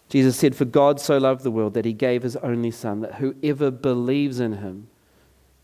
Jesus 0.10 0.38
said, 0.38 0.56
For 0.56 0.66
God 0.66 1.00
so 1.00 1.18
loved 1.18 1.44
the 1.44 1.52
world 1.52 1.74
that 1.74 1.86
he 1.86 1.94
gave 1.94 2.24
his 2.24 2.36
only 2.38 2.72
Son, 2.72 3.02
that 3.02 3.16
whoever 3.16 3.72
believes 3.72 4.40
in 4.40 4.54
him 4.54 4.88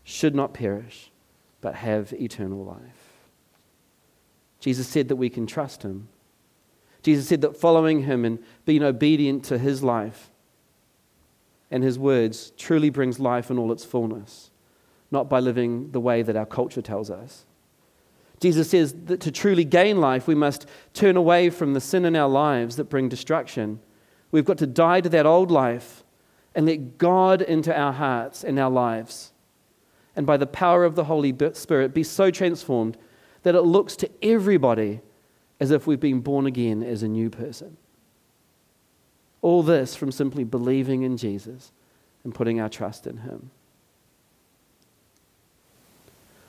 should 0.04 0.34
not 0.34 0.52
perish, 0.52 1.11
but 1.62 1.76
have 1.76 2.12
eternal 2.12 2.62
life. 2.62 3.12
Jesus 4.60 4.86
said 4.86 5.08
that 5.08 5.16
we 5.16 5.30
can 5.30 5.46
trust 5.46 5.82
him. 5.82 6.08
Jesus 7.02 7.26
said 7.26 7.40
that 7.40 7.56
following 7.56 8.02
him 8.02 8.24
and 8.26 8.38
being 8.66 8.82
obedient 8.82 9.44
to 9.46 9.58
his 9.58 9.82
life 9.82 10.30
and 11.70 11.82
his 11.82 11.98
words 11.98 12.52
truly 12.58 12.90
brings 12.90 13.18
life 13.18 13.50
in 13.50 13.58
all 13.58 13.72
its 13.72 13.84
fullness, 13.84 14.50
not 15.10 15.28
by 15.30 15.40
living 15.40 15.90
the 15.92 16.00
way 16.00 16.20
that 16.22 16.36
our 16.36 16.46
culture 16.46 16.82
tells 16.82 17.10
us. 17.10 17.46
Jesus 18.40 18.70
says 18.70 18.94
that 19.06 19.20
to 19.20 19.32
truly 19.32 19.64
gain 19.64 20.00
life, 20.00 20.26
we 20.26 20.34
must 20.34 20.66
turn 20.94 21.16
away 21.16 21.48
from 21.48 21.74
the 21.74 21.80
sin 21.80 22.04
in 22.04 22.14
our 22.14 22.28
lives 22.28 22.76
that 22.76 22.90
bring 22.90 23.08
destruction. 23.08 23.80
We've 24.30 24.44
got 24.44 24.58
to 24.58 24.66
die 24.66 25.00
to 25.00 25.08
that 25.08 25.26
old 25.26 25.50
life 25.50 26.04
and 26.54 26.66
let 26.66 26.98
God 26.98 27.40
into 27.40 27.76
our 27.76 27.92
hearts 27.92 28.44
and 28.44 28.58
our 28.58 28.70
lives 28.70 29.31
and 30.14 30.26
by 30.26 30.36
the 30.36 30.46
power 30.46 30.84
of 30.84 30.94
the 30.94 31.04
Holy 31.04 31.34
Spirit 31.54 31.94
be 31.94 32.02
so 32.02 32.30
transformed 32.30 32.96
that 33.42 33.54
it 33.54 33.62
looks 33.62 33.96
to 33.96 34.10
everybody 34.22 35.00
as 35.58 35.70
if 35.70 35.86
we've 35.86 36.00
been 36.00 36.20
born 36.20 36.46
again 36.46 36.82
as 36.82 37.02
a 37.02 37.08
new 37.08 37.30
person. 37.30 37.76
All 39.40 39.62
this 39.62 39.96
from 39.96 40.12
simply 40.12 40.44
believing 40.44 41.02
in 41.02 41.16
Jesus 41.16 41.72
and 42.24 42.34
putting 42.34 42.60
our 42.60 42.68
trust 42.68 43.06
in 43.06 43.18
Him. 43.18 43.50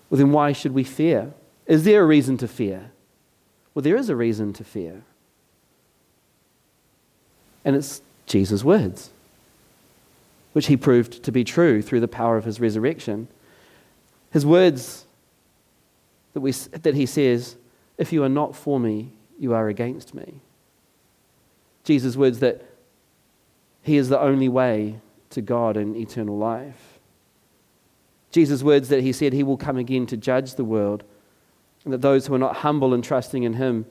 Well, 0.09 0.19
then 0.19 0.31
why 0.31 0.51
should 0.51 0.73
we 0.73 0.83
fear? 0.83 1.33
Is 1.65 1.85
there 1.85 2.03
a 2.03 2.05
reason 2.05 2.37
to 2.37 2.47
fear? 2.47 2.91
Well, 3.73 3.81
there 3.81 3.95
is 3.95 4.09
a 4.09 4.15
reason 4.15 4.53
to 4.53 4.63
fear. 4.63 5.03
And 7.65 7.75
it's 7.75 8.01
Jesus' 8.25 8.63
words, 8.63 9.09
which 10.51 10.67
he 10.67 10.77
proved 10.77 11.23
to 11.23 11.31
be 11.31 11.43
true 11.43 11.81
through 11.81 12.01
the 12.01 12.07
power 12.07 12.37
of 12.37 12.45
his 12.45 12.59
resurrection. 12.59 13.27
His 14.33 14.47
words 14.47 15.05
that, 16.33 16.39
we, 16.39 16.51
that 16.51 16.95
he 16.95 17.05
says, 17.05 17.55
If 17.99 18.11
you 18.11 18.23
are 18.23 18.29
not 18.29 18.55
for 18.55 18.79
me, 18.79 19.13
you 19.37 19.53
are 19.53 19.67
against 19.67 20.15
me. 20.15 20.41
Jesus' 21.83 22.17
words 22.17 22.39
that 22.39 22.65
he 23.83 23.95
is 23.95 24.09
the 24.09 24.19
only 24.19 24.49
way 24.49 24.99
to 25.29 25.41
God 25.43 25.77
and 25.77 25.95
eternal 25.95 26.35
life. 26.35 26.97
Jesus' 28.31 28.63
words 28.63 28.89
that 28.89 29.03
he 29.03 29.11
said 29.11 29.33
he 29.33 29.43
will 29.43 29.55
come 29.55 29.77
again 29.77 30.07
to 30.07 30.17
judge 30.17 30.55
the 30.55 30.65
world, 30.65 31.03
and 31.83 31.93
that 31.93 32.01
those 32.01 32.25
who 32.25 32.33
are 32.33 32.39
not 32.39 32.57
humble 32.57 32.95
and 32.95 33.03
trusting 33.03 33.43
in 33.43 33.53
him 33.53 33.85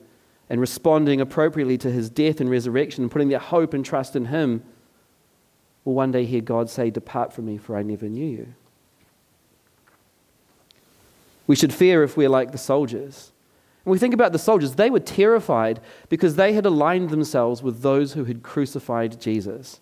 and 0.49 0.59
responding 0.59 1.21
appropriately 1.21 1.77
to 1.77 1.89
his 1.89 2.09
death 2.09 2.41
and 2.41 2.49
resurrection 2.49 3.05
and 3.05 3.11
putting 3.11 3.29
their 3.29 3.39
hope 3.39 3.73
and 3.73 3.85
trust 3.85 4.13
in 4.13 4.25
him 4.25 4.61
will 5.85 5.93
one 5.93 6.11
day 6.11 6.25
hear 6.25 6.41
God 6.41 6.69
say, 6.69 6.89
Depart 6.89 7.31
from 7.31 7.45
me, 7.45 7.57
for 7.57 7.77
I 7.77 7.83
never 7.83 8.09
knew 8.09 8.25
you. 8.25 8.53
We 11.47 11.55
should 11.55 11.73
fear 11.73 12.03
if 12.03 12.15
we're 12.15 12.29
like 12.29 12.51
the 12.51 12.57
soldiers. 12.57 13.31
When 13.83 13.91
we 13.91 13.99
think 13.99 14.13
about 14.13 14.31
the 14.31 14.39
soldiers, 14.39 14.75
they 14.75 14.89
were 14.89 14.99
terrified 14.99 15.81
because 16.07 16.35
they 16.35 16.53
had 16.53 16.65
aligned 16.65 17.09
themselves 17.09 17.61
with 17.61 17.81
those 17.81 18.13
who 18.13 18.23
had 18.23 18.43
crucified 18.43 19.19
Jesus. 19.19 19.81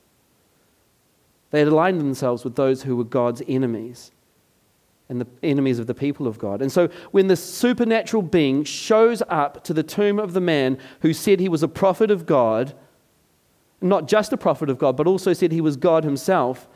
They 1.51 1.59
had 1.59 1.67
aligned 1.67 1.99
themselves 1.99 2.43
with 2.43 2.55
those 2.55 2.83
who 2.83 2.95
were 2.95 3.03
God's 3.03 3.43
enemies 3.47 4.11
and 5.09 5.19
the 5.21 5.27
enemies 5.43 5.77
of 5.77 5.87
the 5.87 5.93
people 5.93 6.25
of 6.25 6.39
God. 6.39 6.61
And 6.61 6.71
so 6.71 6.87
when 7.11 7.27
the 7.27 7.35
supernatural 7.35 8.23
being 8.23 8.63
shows 8.63 9.21
up 9.27 9.63
to 9.65 9.73
the 9.73 9.83
tomb 9.83 10.17
of 10.17 10.33
the 10.33 10.41
man 10.41 10.77
who 11.01 11.13
said 11.13 11.39
he 11.39 11.49
was 11.49 11.61
a 11.61 11.67
prophet 11.67 12.09
of 12.09 12.25
God, 12.25 12.73
not 13.81 14.07
just 14.07 14.31
a 14.31 14.37
prophet 14.37 14.69
of 14.69 14.77
God, 14.77 14.95
but 14.95 15.07
also 15.07 15.33
said 15.33 15.51
he 15.51 15.59
was 15.59 15.75
God 15.75 16.05
himself, 16.05 16.67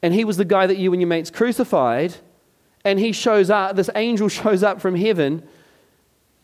and 0.00 0.14
he 0.14 0.24
was 0.24 0.38
the 0.38 0.44
guy 0.44 0.66
that 0.66 0.78
you 0.78 0.92
and 0.92 1.02
your 1.02 1.08
mates 1.08 1.30
crucified, 1.30 2.16
and 2.84 2.98
he 2.98 3.12
shows 3.12 3.50
up, 3.50 3.76
this 3.76 3.90
angel 3.94 4.28
shows 4.40 4.62
up 4.62 4.80
from 4.80 4.94
heaven, 4.94 5.46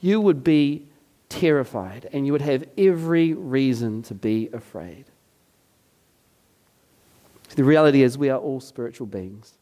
you 0.01 0.21
would 0.21 0.45
be 0.45 0.87
terrified 1.29 2.09
and 2.13 2.27
you 2.27 2.33
would 2.33 2.43
have 2.43 2.65
every 2.77 3.33
reason 3.35 4.03
to 4.03 4.15
be 4.15 4.49
afraid. 4.53 5.07
The 7.57 7.65
reality 7.65 8.03
is, 8.03 8.19
we 8.19 8.29
are 8.29 8.39
all 8.39 8.61
spiritual 8.61 9.07
beings. 9.07 9.55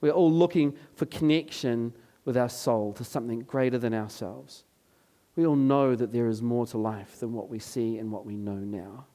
We're 0.00 0.12
all 0.12 0.30
looking 0.30 0.76
for 0.96 1.06
connection 1.06 1.92
with 2.24 2.36
our 2.36 2.48
soul 2.48 2.92
to 2.94 3.04
something 3.04 3.40
greater 3.40 3.78
than 3.78 3.94
ourselves. 3.94 4.64
We 5.34 5.46
all 5.46 5.56
know 5.56 5.94
that 5.94 6.12
there 6.12 6.26
is 6.26 6.42
more 6.42 6.66
to 6.66 6.78
life 6.78 7.20
than 7.20 7.32
what 7.32 7.48
we 7.48 7.58
see 7.60 7.98
and 7.98 8.10
what 8.10 8.26
we 8.26 8.36
know 8.36 8.56
now. 8.56 9.06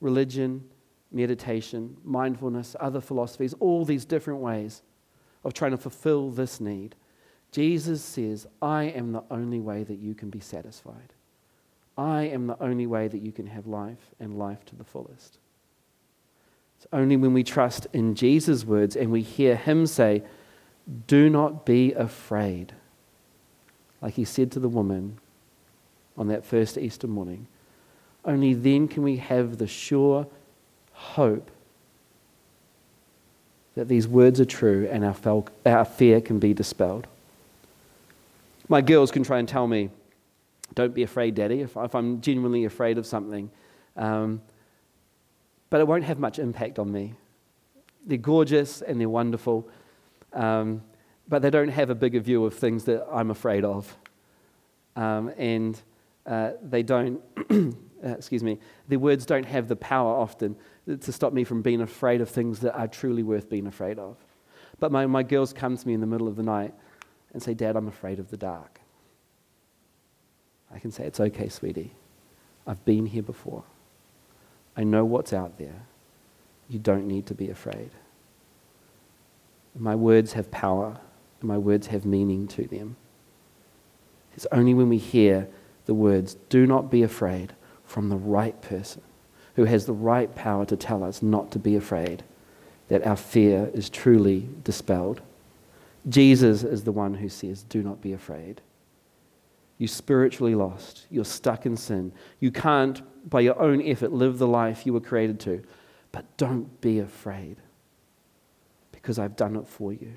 Religion, 0.00 0.64
meditation, 1.10 1.96
mindfulness, 2.04 2.74
other 2.80 3.00
philosophies, 3.00 3.54
all 3.58 3.84
these 3.84 4.04
different 4.04 4.40
ways 4.40 4.82
of 5.44 5.54
trying 5.54 5.72
to 5.72 5.76
fulfill 5.76 6.30
this 6.30 6.60
need. 6.60 6.94
Jesus 7.52 8.02
says, 8.02 8.46
I 8.60 8.84
am 8.84 9.12
the 9.12 9.24
only 9.30 9.60
way 9.60 9.84
that 9.84 9.98
you 9.98 10.14
can 10.14 10.30
be 10.30 10.40
satisfied. 10.40 11.12
I 11.96 12.22
am 12.22 12.46
the 12.46 12.60
only 12.60 12.86
way 12.86 13.08
that 13.08 13.20
you 13.20 13.30
can 13.30 13.46
have 13.46 13.66
life 13.66 14.10
and 14.18 14.38
life 14.38 14.64
to 14.66 14.76
the 14.76 14.84
fullest. 14.84 15.38
It's 16.82 16.86
only 16.92 17.16
when 17.16 17.32
we 17.32 17.44
trust 17.44 17.86
in 17.92 18.16
Jesus' 18.16 18.64
words 18.64 18.96
and 18.96 19.12
we 19.12 19.22
hear 19.22 19.54
him 19.54 19.86
say, 19.86 20.24
Do 21.06 21.30
not 21.30 21.64
be 21.64 21.92
afraid, 21.92 22.72
like 24.00 24.14
he 24.14 24.24
said 24.24 24.50
to 24.52 24.58
the 24.58 24.68
woman 24.68 25.20
on 26.16 26.26
that 26.26 26.44
first 26.44 26.76
Easter 26.76 27.06
morning. 27.06 27.46
Only 28.24 28.52
then 28.52 28.88
can 28.88 29.04
we 29.04 29.18
have 29.18 29.58
the 29.58 29.68
sure 29.68 30.26
hope 30.92 31.51
that 33.74 33.88
these 33.88 34.06
words 34.06 34.40
are 34.40 34.44
true 34.44 34.88
and 34.90 35.04
our, 35.04 35.14
fel- 35.14 35.48
our 35.64 35.84
fear 35.84 36.20
can 36.20 36.38
be 36.38 36.52
dispelled. 36.52 37.06
My 38.68 38.80
girls 38.80 39.10
can 39.10 39.22
try 39.22 39.38
and 39.38 39.48
tell 39.48 39.66
me, 39.66 39.90
Don't 40.74 40.94
be 40.94 41.02
afraid, 41.02 41.34
Daddy, 41.34 41.60
if, 41.60 41.76
if 41.76 41.94
I'm 41.94 42.20
genuinely 42.20 42.64
afraid 42.64 42.98
of 42.98 43.06
something. 43.06 43.50
Um, 43.96 44.40
but 45.70 45.80
it 45.80 45.86
won't 45.86 46.04
have 46.04 46.18
much 46.18 46.38
impact 46.38 46.78
on 46.78 46.92
me. 46.92 47.14
They're 48.06 48.18
gorgeous 48.18 48.82
and 48.82 49.00
they're 49.00 49.08
wonderful, 49.08 49.68
um, 50.32 50.82
but 51.28 51.40
they 51.40 51.50
don't 51.50 51.68
have 51.68 51.88
a 51.88 51.94
bigger 51.94 52.20
view 52.20 52.44
of 52.44 52.54
things 52.54 52.84
that 52.84 53.06
I'm 53.10 53.30
afraid 53.30 53.64
of. 53.64 53.96
Um, 54.96 55.32
and 55.38 55.80
uh, 56.26 56.52
they 56.62 56.82
don't, 56.82 57.22
uh, 58.04 58.10
excuse 58.10 58.42
me, 58.42 58.58
their 58.88 58.98
words 58.98 59.26
don't 59.26 59.46
have 59.46 59.68
the 59.68 59.76
power 59.76 60.14
often 60.14 60.56
to 60.86 61.12
stop 61.12 61.32
me 61.32 61.44
from 61.44 61.62
being 61.62 61.80
afraid 61.80 62.20
of 62.20 62.28
things 62.28 62.60
that 62.60 62.76
are 62.76 62.88
truly 62.88 63.22
worth 63.22 63.48
being 63.48 63.66
afraid 63.66 63.98
of. 63.98 64.16
But 64.80 64.90
my, 64.90 65.06
my 65.06 65.22
girls 65.22 65.52
come 65.52 65.76
to 65.76 65.86
me 65.86 65.94
in 65.94 66.00
the 66.00 66.06
middle 66.06 66.26
of 66.26 66.36
the 66.36 66.42
night 66.42 66.74
and 67.32 67.42
say, 67.42 67.54
Dad, 67.54 67.76
I'm 67.76 67.88
afraid 67.88 68.18
of 68.18 68.30
the 68.30 68.36
dark. 68.36 68.80
I 70.74 70.78
can 70.78 70.90
say, 70.90 71.04
It's 71.04 71.20
okay, 71.20 71.48
sweetie. 71.48 71.92
I've 72.66 72.84
been 72.84 73.06
here 73.06 73.22
before. 73.22 73.64
I 74.76 74.84
know 74.84 75.04
what's 75.04 75.32
out 75.32 75.58
there. 75.58 75.86
You 76.68 76.78
don't 76.78 77.06
need 77.06 77.26
to 77.26 77.34
be 77.34 77.50
afraid. 77.50 77.90
My 79.78 79.94
words 79.94 80.32
have 80.34 80.50
power, 80.50 80.98
and 81.40 81.48
my 81.48 81.58
words 81.58 81.88
have 81.88 82.04
meaning 82.04 82.46
to 82.48 82.66
them. 82.66 82.96
It's 84.34 84.46
only 84.52 84.74
when 84.74 84.88
we 84.88 84.98
hear 84.98 85.48
the 85.86 85.94
words, 85.94 86.36
do 86.48 86.66
not 86.66 86.90
be 86.90 87.02
afraid, 87.02 87.54
from 87.92 88.08
the 88.08 88.16
right 88.16 88.58
person 88.62 89.02
who 89.54 89.64
has 89.64 89.84
the 89.84 89.92
right 89.92 90.34
power 90.34 90.64
to 90.64 90.74
tell 90.78 91.04
us 91.04 91.20
not 91.20 91.50
to 91.50 91.58
be 91.58 91.76
afraid, 91.76 92.24
that 92.88 93.06
our 93.06 93.16
fear 93.16 93.70
is 93.74 93.90
truly 93.90 94.48
dispelled. 94.64 95.20
Jesus 96.08 96.64
is 96.64 96.84
the 96.84 96.90
one 96.90 97.12
who 97.12 97.28
says, 97.28 97.64
do 97.64 97.82
not 97.82 98.00
be 98.00 98.14
afraid. 98.14 98.62
You're 99.76 99.88
spiritually 99.88 100.54
lost. 100.54 101.04
You're 101.10 101.26
stuck 101.26 101.66
in 101.66 101.76
sin. 101.76 102.12
You 102.40 102.50
can't 102.50 103.02
by 103.28 103.40
your 103.40 103.60
own 103.60 103.82
effort, 103.82 104.10
live 104.10 104.38
the 104.38 104.48
life 104.48 104.86
you 104.86 104.94
were 104.94 105.00
created 105.00 105.38
to. 105.40 105.62
But 106.12 106.24
don't 106.38 106.80
be 106.80 106.98
afraid 106.98 107.58
because 108.90 109.18
I've 109.18 109.36
done 109.36 109.54
it 109.56 109.68
for 109.68 109.92
you. 109.92 110.14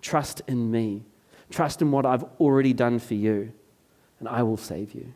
Trust 0.00 0.42
in 0.46 0.70
me. 0.70 1.02
Trust 1.50 1.82
in 1.82 1.90
what 1.90 2.06
I've 2.06 2.24
already 2.38 2.72
done 2.72 3.00
for 3.00 3.14
you, 3.14 3.52
and 4.20 4.28
I 4.28 4.44
will 4.44 4.56
save 4.56 4.94
you. 4.94 5.12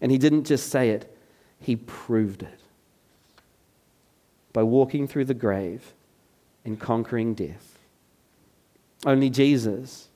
And 0.00 0.12
he 0.12 0.18
didn't 0.18 0.44
just 0.44 0.70
say 0.70 0.90
it, 0.90 1.16
he 1.60 1.76
proved 1.76 2.42
it 2.42 2.60
by 4.52 4.62
walking 4.62 5.06
through 5.06 5.24
the 5.24 5.34
grave 5.34 5.92
and 6.64 6.78
conquering 6.78 7.34
death. 7.34 7.78
Only 9.04 9.30
Jesus 9.30 10.08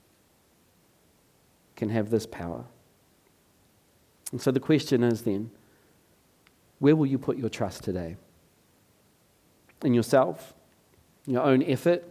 can 1.77 1.89
have 1.91 2.11
this 2.11 2.27
power. 2.27 2.65
And 4.31 4.41
so 4.41 4.51
the 4.51 4.61
question 4.61 5.03
is 5.03 5.23
then, 5.23 5.51
where 6.79 6.97
will 6.97 7.07
you 7.07 7.19
put 7.19 7.37
your 7.37 7.49
trust 7.49 7.85
today? 7.85 8.17
In 9.85 9.95
yourself, 9.95 10.55
your 11.27 11.43
own 11.43 11.63
effort, 11.63 12.05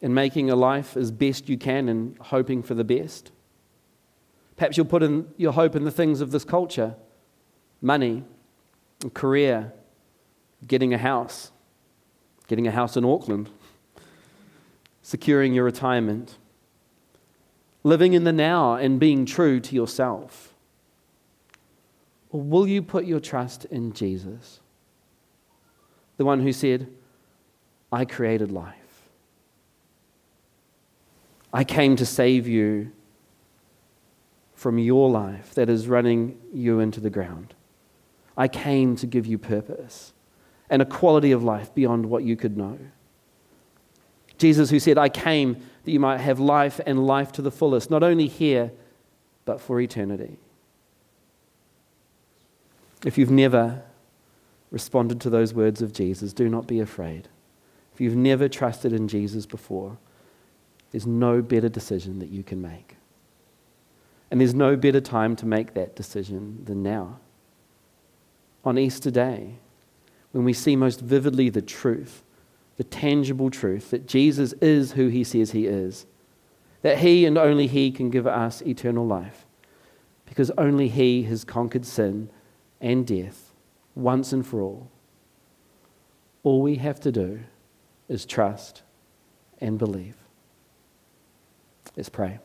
in 0.00 0.14
making 0.14 0.50
a 0.50 0.56
life 0.56 0.96
as 0.96 1.10
best 1.10 1.48
you 1.48 1.58
can 1.58 1.88
and 1.88 2.16
hoping 2.18 2.62
for 2.62 2.74
the 2.74 2.84
best? 2.84 3.30
Perhaps 4.62 4.76
you'll 4.76 4.86
put 4.86 5.02
in 5.02 5.26
your 5.36 5.50
hope 5.50 5.74
in 5.74 5.82
the 5.82 5.90
things 5.90 6.20
of 6.20 6.30
this 6.30 6.44
culture 6.44 6.94
money, 7.80 8.22
career, 9.12 9.72
getting 10.68 10.94
a 10.94 10.98
house, 10.98 11.50
getting 12.46 12.68
a 12.68 12.70
house 12.70 12.96
in 12.96 13.04
Auckland, 13.04 13.50
securing 15.02 15.52
your 15.52 15.64
retirement, 15.64 16.38
living 17.82 18.12
in 18.12 18.22
the 18.22 18.32
now 18.32 18.74
and 18.74 19.00
being 19.00 19.26
true 19.26 19.58
to 19.58 19.74
yourself. 19.74 20.54
Or 22.30 22.40
will 22.40 22.68
you 22.68 22.82
put 22.82 23.04
your 23.04 23.18
trust 23.18 23.64
in 23.64 23.92
Jesus? 23.92 24.60
The 26.18 26.24
one 26.24 26.38
who 26.38 26.52
said, 26.52 26.86
I 27.90 28.04
created 28.04 28.52
life. 28.52 28.76
I 31.52 31.64
came 31.64 31.96
to 31.96 32.06
save 32.06 32.46
you 32.46 32.92
from 34.62 34.78
your 34.78 35.10
life 35.10 35.54
that 35.54 35.68
is 35.68 35.88
running 35.88 36.38
you 36.54 36.78
into 36.78 37.00
the 37.00 37.10
ground. 37.10 37.52
I 38.36 38.46
came 38.46 38.94
to 38.96 39.08
give 39.08 39.26
you 39.26 39.36
purpose 39.36 40.12
and 40.70 40.80
a 40.80 40.86
quality 40.86 41.32
of 41.32 41.42
life 41.42 41.74
beyond 41.74 42.06
what 42.06 42.22
you 42.22 42.36
could 42.36 42.56
know. 42.56 42.78
Jesus, 44.38 44.70
who 44.70 44.78
said, 44.78 44.98
I 44.98 45.08
came 45.08 45.54
that 45.84 45.90
you 45.90 45.98
might 45.98 46.20
have 46.20 46.38
life 46.38 46.80
and 46.86 47.04
life 47.04 47.32
to 47.32 47.42
the 47.42 47.50
fullest, 47.50 47.90
not 47.90 48.04
only 48.04 48.28
here, 48.28 48.70
but 49.44 49.60
for 49.60 49.80
eternity. 49.80 50.38
If 53.04 53.18
you've 53.18 53.30
never 53.30 53.82
responded 54.70 55.20
to 55.22 55.30
those 55.30 55.52
words 55.52 55.82
of 55.82 55.92
Jesus, 55.92 56.32
do 56.32 56.48
not 56.48 56.68
be 56.68 56.78
afraid. 56.78 57.28
If 57.92 58.00
you've 58.00 58.16
never 58.16 58.48
trusted 58.48 58.92
in 58.92 59.08
Jesus 59.08 59.44
before, 59.44 59.98
there's 60.92 61.06
no 61.06 61.42
better 61.42 61.68
decision 61.68 62.20
that 62.20 62.30
you 62.30 62.44
can 62.44 62.62
make. 62.62 62.96
And 64.32 64.40
there's 64.40 64.54
no 64.54 64.76
better 64.76 65.02
time 65.02 65.36
to 65.36 65.46
make 65.46 65.74
that 65.74 65.94
decision 65.94 66.64
than 66.64 66.82
now. 66.82 67.18
On 68.64 68.78
Easter 68.78 69.10
Day, 69.10 69.56
when 70.30 70.44
we 70.44 70.54
see 70.54 70.74
most 70.74 71.02
vividly 71.02 71.50
the 71.50 71.60
truth, 71.60 72.22
the 72.78 72.84
tangible 72.84 73.50
truth 73.50 73.90
that 73.90 74.08
Jesus 74.08 74.54
is 74.54 74.92
who 74.92 75.08
he 75.08 75.22
says 75.22 75.50
he 75.50 75.66
is, 75.66 76.06
that 76.80 77.00
he 77.00 77.26
and 77.26 77.36
only 77.36 77.66
he 77.66 77.90
can 77.90 78.08
give 78.08 78.26
us 78.26 78.62
eternal 78.62 79.06
life, 79.06 79.44
because 80.24 80.50
only 80.56 80.88
he 80.88 81.24
has 81.24 81.44
conquered 81.44 81.84
sin 81.84 82.30
and 82.80 83.06
death 83.06 83.52
once 83.94 84.32
and 84.32 84.46
for 84.46 84.62
all. 84.62 84.90
All 86.42 86.62
we 86.62 86.76
have 86.76 87.00
to 87.00 87.12
do 87.12 87.40
is 88.08 88.24
trust 88.24 88.80
and 89.60 89.78
believe. 89.78 90.16
Let's 91.94 92.08
pray. 92.08 92.38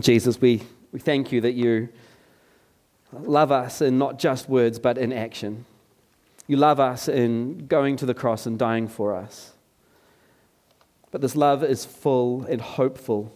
Jesus, 0.00 0.40
we, 0.40 0.62
we 0.92 0.98
thank 0.98 1.32
you 1.32 1.40
that 1.40 1.54
you 1.54 1.88
love 3.12 3.50
us 3.50 3.80
in 3.80 3.98
not 3.98 4.18
just 4.18 4.48
words, 4.48 4.78
but 4.78 4.98
in 4.98 5.12
action. 5.12 5.64
You 6.46 6.56
love 6.56 6.78
us 6.78 7.08
in 7.08 7.66
going 7.66 7.96
to 7.96 8.06
the 8.06 8.14
cross 8.14 8.46
and 8.46 8.58
dying 8.58 8.88
for 8.88 9.14
us. 9.14 9.52
But 11.10 11.20
this 11.20 11.34
love 11.34 11.64
is 11.64 11.84
full 11.84 12.44
and 12.44 12.60
hopeful 12.60 13.32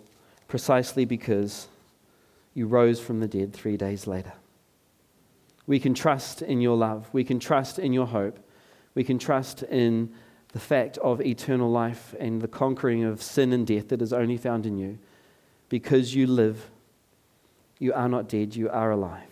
precisely 0.49 1.05
because 1.05 1.69
you 2.55 2.67
rose 2.67 3.01
from 3.01 3.21
the 3.21 3.29
dead 3.29 3.53
three 3.53 3.77
days 3.77 4.07
later. 4.07 4.33
We 5.67 5.79
can 5.79 5.95
trust 5.95 6.43
in 6.43 6.61
your 6.61 6.77
love. 6.77 7.09
We 7.13 7.25
can 7.25 7.39
trust 7.39 7.79
in 7.79 7.93
your 7.93 8.07
hope. 8.07 8.39
We 8.95 9.05
can 9.05 9.19
trust 9.19 9.63
in 9.63 10.13
the 10.53 10.59
fact 10.59 10.99
of 10.99 11.21
eternal 11.21 11.71
life 11.71 12.15
and 12.19 12.43
the 12.43 12.49
conquering 12.49 13.05
of 13.05 13.23
sin 13.23 13.53
and 13.53 13.67
death 13.67 13.89
that 13.89 14.03
is 14.03 14.13
only 14.13 14.37
found 14.37 14.67
in 14.67 14.79
you. 14.79 14.99
Because 15.71 16.15
you 16.15 16.27
live, 16.27 16.71
you 17.79 17.95
are 17.95 18.09
not 18.09 18.29
dead, 18.29 18.55
you 18.55 18.69
are 18.69 18.91
alive. 18.91 19.29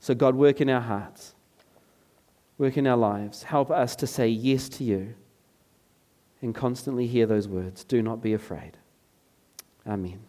So, 0.00 0.14
God, 0.14 0.34
work 0.34 0.60
in 0.60 0.68
our 0.68 0.80
hearts, 0.80 1.34
work 2.56 2.76
in 2.76 2.86
our 2.86 2.96
lives. 2.96 3.44
Help 3.44 3.70
us 3.70 3.94
to 3.96 4.06
say 4.08 4.26
yes 4.26 4.68
to 4.70 4.84
you 4.84 5.14
and 6.42 6.54
constantly 6.54 7.06
hear 7.06 7.26
those 7.26 7.46
words 7.46 7.84
do 7.84 8.02
not 8.02 8.20
be 8.20 8.32
afraid. 8.32 8.76
Amen. 9.86 10.20